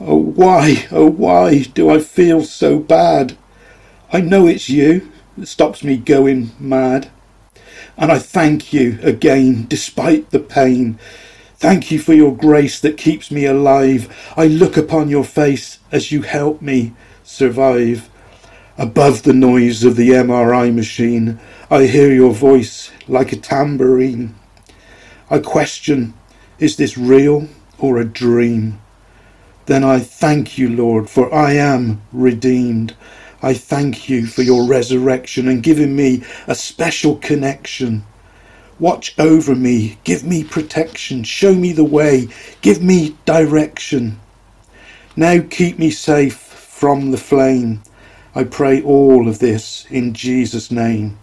Oh, 0.01 0.17
why, 0.17 0.87
oh, 0.91 1.09
why 1.09 1.63
do 1.63 1.89
I 1.89 1.99
feel 1.99 2.43
so 2.43 2.79
bad? 2.79 3.37
I 4.11 4.19
know 4.19 4.45
it's 4.45 4.67
you 4.69 5.09
that 5.37 5.47
stops 5.47 5.85
me 5.85 5.95
going 5.95 6.51
mad. 6.59 7.11
And 7.97 8.11
I 8.11 8.19
thank 8.19 8.73
you 8.73 8.99
again, 9.01 9.65
despite 9.67 10.31
the 10.31 10.39
pain. 10.39 10.99
Thank 11.57 11.91
you 11.91 11.99
for 11.99 12.13
your 12.13 12.35
grace 12.35 12.79
that 12.81 12.97
keeps 12.97 13.31
me 13.31 13.45
alive. 13.45 14.13
I 14.35 14.47
look 14.47 14.77
upon 14.77 15.09
your 15.09 15.23
face 15.23 15.79
as 15.91 16.11
you 16.11 16.21
help 16.23 16.61
me 16.61 16.93
survive. 17.23 18.09
Above 18.77 19.23
the 19.23 19.33
noise 19.33 19.85
of 19.85 19.95
the 19.95 20.09
MRI 20.09 20.73
machine, 20.73 21.39
I 21.71 21.85
hear 21.85 22.11
your 22.11 22.33
voice 22.33 22.91
like 23.07 23.31
a 23.31 23.37
tambourine. 23.37 24.35
I 25.29 25.39
question, 25.39 26.13
is 26.59 26.75
this 26.75 26.97
real 26.97 27.47
or 27.79 27.97
a 27.97 28.05
dream? 28.05 28.81
Then 29.65 29.83
I 29.83 29.99
thank 29.99 30.57
you, 30.57 30.69
Lord, 30.69 31.09
for 31.09 31.33
I 31.33 31.53
am 31.53 32.01
redeemed. 32.11 32.95
I 33.41 33.53
thank 33.53 34.09
you 34.09 34.27
for 34.27 34.41
your 34.41 34.65
resurrection 34.65 35.47
and 35.47 35.63
giving 35.63 35.95
me 35.95 36.23
a 36.47 36.55
special 36.55 37.17
connection. 37.17 38.03
Watch 38.79 39.17
over 39.19 39.55
me, 39.55 39.97
give 40.03 40.23
me 40.23 40.43
protection, 40.43 41.23
show 41.23 41.53
me 41.55 41.73
the 41.73 41.85
way, 41.85 42.27
give 42.61 42.81
me 42.83 43.17
direction. 43.25 44.19
Now 45.15 45.41
keep 45.49 45.79
me 45.79 45.91
safe 45.91 46.37
from 46.37 47.11
the 47.11 47.17
flame 47.17 47.81
I 48.37 48.43
pray 48.43 48.81
all 48.81 49.29
of 49.29 49.39
this 49.39 49.85
in 49.89 50.13
Jesus' 50.13 50.69
name. 50.69 51.17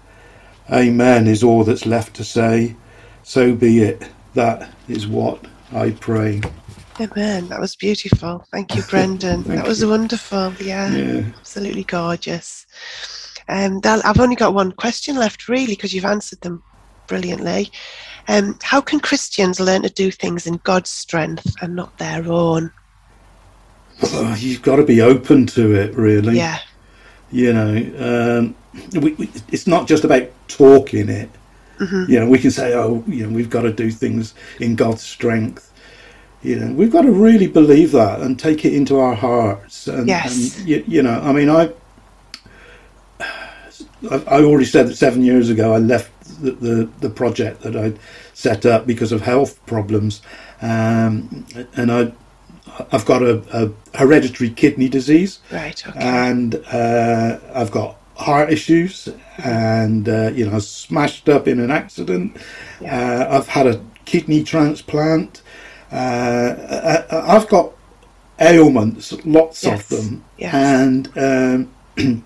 Amen 0.73 1.27
is 1.27 1.45
all 1.45 1.63
that's 1.63 1.85
left 1.85 2.17
to 2.17 2.25
say. 2.25 2.75
So 3.23 3.55
be 3.55 3.83
it. 3.83 4.09
That 4.33 4.73
is 4.89 5.07
what 5.07 5.45
I 5.71 5.91
pray. 5.91 6.41
Amen. 7.01 7.49
That 7.49 7.61
was 7.61 7.75
beautiful. 7.75 8.45
Thank 8.51 8.77
you, 8.77 8.83
Brendan. 8.83 9.43
Thank 9.45 9.61
that 9.61 9.67
was 9.67 9.81
you. 9.83 9.89
wonderful. 9.89 10.53
Yeah, 10.61 10.91
yeah, 10.95 11.25
absolutely 11.39 11.85
gorgeous. 11.85 12.67
Um, 13.49 13.81
I've 13.85 14.21
only 14.21 14.37
got 14.37 14.55
one 14.55 14.73
question 14.73 15.17
left, 15.17 15.49
really, 15.49 15.75
because 15.75 15.93
you've 15.93 16.05
answered 16.05 16.41
them 16.43 16.63
brilliantly. 17.07 17.71
Um, 18.29 18.59
how 18.63 18.81
can 18.81 19.01
Christians 19.01 19.59
learn 19.59 19.83
to 19.83 19.91
do 19.91 20.11
things 20.11 20.47
in 20.47 20.59
God's 20.59 20.91
strength 20.91 21.55
and 21.61 21.75
not 21.75 21.97
their 21.99 22.25
own? 22.31 22.71
Oh, 24.03 24.37
you've 24.39 24.63
got 24.63 24.77
to 24.77 24.85
be 24.85 25.01
open 25.01 25.47
to 25.49 25.75
it, 25.75 25.95
really. 25.95 26.37
Yeah. 26.37 26.59
You 27.31 27.53
know, 27.53 27.75
um, 27.99 29.01
we, 29.01 29.13
we, 29.13 29.31
it's 29.51 29.67
not 29.67 29.89
just 29.89 30.05
about 30.05 30.29
talking 30.49 31.09
it. 31.09 31.31
Mm-hmm. 31.79 32.11
You 32.11 32.21
know, 32.21 32.29
we 32.29 32.39
can 32.39 32.51
say, 32.51 32.75
oh, 32.75 33.03
you 33.07 33.27
know, 33.27 33.35
we've 33.35 33.51
got 33.51 33.63
to 33.63 33.73
do 33.73 33.91
things 33.91 34.35
in 34.61 34.77
God's 34.77 35.03
strength. 35.03 35.72
You 36.43 36.57
know, 36.57 36.73
we've 36.73 36.91
got 36.91 37.03
to 37.03 37.11
really 37.13 37.47
believe 37.47 37.93
that 37.93 38.21
and 38.21 38.39
take 38.39 38.65
it 38.65 38.75
into 38.75 38.99
our 38.99 39.15
hearts. 39.15 39.87
And, 39.87 40.09
yes. 40.09 40.59
And, 40.59 40.69
you, 40.69 40.85
you 40.89 41.03
know, 41.03 41.21
I 41.21 41.33
mean, 41.33 41.49
I, 41.49 41.73
I 44.11 44.43
already 44.43 44.65
said 44.65 44.89
that 44.89 44.97
seven 44.97 45.23
years 45.25 45.49
ago 45.51 45.73
I 45.75 45.79
left 45.79 46.11
the, 46.43 46.51
the, 46.53 46.91
the 47.01 47.11
project 47.11 47.63
that 47.63 47.77
I'd 47.77 47.99
set 48.35 48.67
up 48.67 48.87
because 48.87 49.13
of 49.13 49.21
health 49.23 49.65
problems, 49.67 50.23
um, 50.61 51.47
and 51.77 51.93
I 51.93 52.13
I've 52.91 53.05
got 53.05 53.23
a, 53.23 53.43
a 53.53 53.99
hereditary 53.99 54.51
kidney 54.51 54.89
disease, 54.89 55.39
Right. 55.53 55.87
Okay. 55.87 55.99
and 56.01 56.57
uh, 56.73 57.39
I've 57.55 57.71
got 57.71 57.97
heart 58.17 58.51
issues, 58.51 59.09
and 59.39 60.09
uh, 60.09 60.31
you 60.35 60.47
know, 60.47 60.53
I 60.53 60.55
was 60.57 60.69
smashed 60.69 61.29
up 61.29 61.47
in 61.47 61.61
an 61.61 61.71
accident. 61.71 62.37
Uh, 62.85 63.27
I've 63.31 63.49
had 63.49 63.67
a 63.69 63.81
kidney 64.05 64.43
transplant. 64.43 65.42
Uh, 65.93 67.05
I, 67.11 67.37
I've 67.37 67.49
got 67.49 67.73
ailments, 68.41 69.13
lots 69.25 69.65
Yes, 69.65 69.81
of 69.83 69.89
them, 69.91 70.25
yes. 70.39 70.55
and 70.55 71.09
um, 71.19 71.75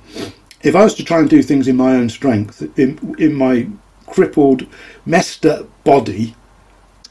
if 0.63 0.77
I 0.77 0.85
was 0.85 0.95
to 0.97 1.05
try 1.05 1.21
and 1.21 1.31
do 1.31 1.43
things 1.43 1.69
in 1.69 1.77
my 1.77 1.97
own 1.97 2.09
strength, 2.09 2.63
in 2.79 3.17
in 3.19 3.35
my 3.35 3.69
crippled, 4.07 4.67
messed 5.07 5.47
up 5.47 5.69
body, 5.85 6.37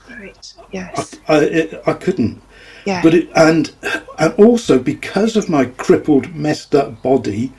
right. 0.09 0.53
I, 0.59 0.63
Yes. 0.71 1.15
I, 1.27 1.37
it, 1.45 1.83
I 1.87 1.93
couldn't. 1.93 2.41
Yeah. 2.85 3.01
But 3.03 3.13
it, 3.15 3.29
and 3.35 3.73
and 4.17 4.33
also 4.35 4.79
because 4.79 5.35
of 5.37 5.49
my 5.49 5.65
crippled, 5.65 6.35
messed 6.35 6.75
up 6.75 7.01
body, 7.01 7.53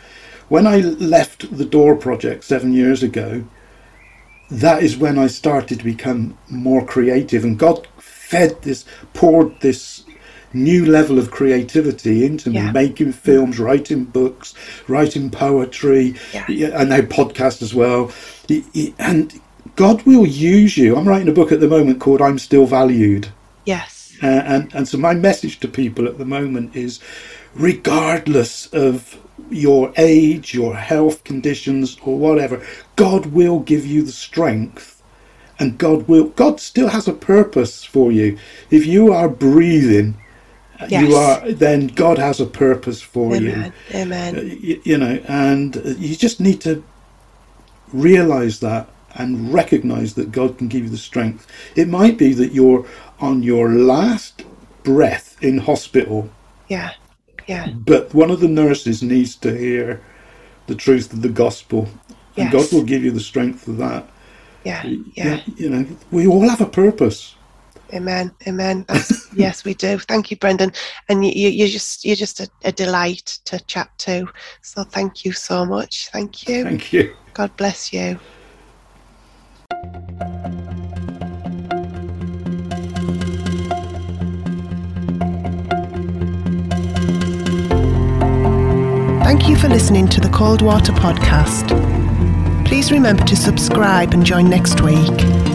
when 0.49 0.67
I 0.67 0.79
left 0.81 1.57
the 1.57 1.65
Door 1.67 1.97
Project 1.97 2.45
seven 2.45 2.73
years 2.73 3.03
ago, 3.03 3.45
that 4.51 4.83
is 4.83 4.97
when 4.97 5.19
I 5.19 5.27
started 5.29 5.79
to 5.79 5.85
become 5.85 6.39
more 6.49 6.85
creative, 6.87 7.45
and 7.45 7.59
God 7.59 7.89
fed 8.29 8.61
this, 8.63 8.85
poured 9.15 9.61
this 9.61 10.05
new 10.53 10.87
level 10.87 11.19
of 11.19 11.31
creativity 11.31 12.25
into 12.25 12.51
me, 12.51 12.57
Yeah. 12.57 12.73
making 12.73 13.13
films, 13.13 13.59
writing 13.59 14.05
books, 14.05 14.55
writing 14.89 15.31
poetry, 15.31 16.15
Yeah. 16.33 16.81
and 16.81 16.89
now 16.91 17.01
podcasts 17.03 17.63
as 17.63 17.75
well. 17.75 18.11
And 18.99 19.33
God 19.77 20.03
will 20.07 20.27
use 20.27 20.77
you. 20.79 20.97
I'm 20.97 21.07
writing 21.07 21.29
a 21.29 21.33
book 21.33 21.53
at 21.53 21.61
the 21.61 21.69
moment 21.69 22.01
called 22.01 22.23
"I'm 22.23 22.39
Still 22.39 22.67
Valued." 22.67 23.29
yes. 23.65 23.93
Uh, 24.23 24.27
and 24.27 24.71
and 24.75 24.89
so 24.89 24.97
my 24.97 25.13
message 25.13 25.61
to 25.61 25.69
people 25.69 26.07
at 26.09 26.17
the 26.17 26.25
moment 26.25 26.75
is 26.75 27.01
regardless 27.55 28.67
of 28.73 29.19
your 29.51 29.93
age 29.99 30.55
your 30.55 30.75
health 30.75 31.23
conditions 31.25 31.97
or 32.03 32.17
whatever 32.19 32.61
god 32.97 33.27
will 33.27 33.59
give 33.61 33.85
you 33.85 34.03
the 34.03 34.11
strength 34.13 34.96
and 35.59 35.79
god 35.79 36.07
will 36.09 36.29
god 36.31 36.61
still 36.61 36.89
has 36.89 37.09
a 37.09 37.13
purpose 37.13 37.85
for 37.85 38.13
you 38.13 38.37
if 38.71 38.87
you 38.87 39.13
are 39.13 39.29
breathing 39.29 40.15
uh, 40.81 40.87
Yes. 40.91 41.09
you 41.09 41.15
are 41.17 41.53
then 41.53 41.89
god 41.89 42.19
has 42.19 42.41
a 42.41 42.47
purpose 42.47 43.01
for 43.03 43.37
you 43.37 43.51
Amen. 43.53 43.73
Amen. 43.95 44.59
you, 44.61 44.81
you 44.85 44.99
know, 44.99 45.21
and 45.29 45.77
uh, 45.79 45.81
you 45.99 46.17
just 46.17 46.41
need 46.41 46.61
to 46.63 46.83
realize 47.93 48.61
that 48.61 48.89
and 49.15 49.53
recognize 49.53 50.15
that 50.15 50.31
God 50.33 50.59
can 50.59 50.69
give 50.69 50.85
you 50.85 50.91
the 50.91 50.99
strength. 50.99 51.47
It 51.75 51.89
might 51.89 52.19
be 52.19 52.35
that 52.35 52.53
you're 52.53 52.87
on 53.21 53.43
your 53.43 53.71
last 53.71 54.45
breath 54.83 55.37
in 55.43 55.59
hospital, 55.59 56.31
Yeah. 56.69 56.91
Yeah. 57.49 57.69
but 57.75 58.13
one 58.15 58.31
of 58.31 58.41
the 58.41 58.49
nurses 58.49 59.03
needs 59.03 59.37
to 59.37 59.57
hear 59.57 60.03
the 60.67 60.75
truth 60.75 61.13
of 61.13 61.23
the 61.23 61.29
gospel, 61.31 61.89
and 62.37 62.53
Yes. 62.53 62.53
God 62.53 62.73
will 62.77 62.85
give 62.85 63.03
you 63.05 63.11
the 63.11 63.21
strength 63.21 63.61
for 63.65 63.73
that. 63.73 64.07
Yeah. 64.67 64.83
Yeah. 65.15 65.41
You 65.57 65.71
know, 65.71 65.87
we 66.11 66.27
all 66.27 66.49
have 66.49 66.61
a 66.61 66.67
purpose. 66.67 67.37
Amen. 67.95 68.33
Amen. 68.47 68.85
Yes, 69.37 69.67
we 69.67 69.75
do. 69.75 69.99
Thank 69.99 70.31
you, 70.31 70.39
Brendan. 70.39 70.73
And 71.11 71.23
you, 71.23 71.51
you're 71.51 71.69
just 71.69 72.07
you're 72.07 72.17
just 72.17 72.41
a, 72.41 72.49
a 72.65 72.73
delight 72.73 73.39
to 73.45 73.61
chat 73.67 73.91
to. 73.99 74.27
So 74.63 74.83
thank 74.83 75.27
you 75.27 75.33
so 75.33 75.67
much. 75.67 76.09
Thank 76.09 76.49
you. 76.49 76.65
Thank 76.65 76.91
you. 76.91 77.15
God 77.35 77.55
bless 77.59 77.93
you. 77.93 78.19
Thank 89.23 89.49
you 89.51 89.57
for 89.57 89.69
listening 89.69 90.09
to 90.09 90.21
the 90.21 90.31
Cold 90.33 90.63
Water 90.63 90.93
Podcast. 90.93 92.06
Please 92.67 92.91
remember 92.91 93.23
to 93.25 93.37
subscribe 93.37 94.13
and 94.13 94.27
join 94.27 94.51
next 94.51 94.81
week. 94.81 95.46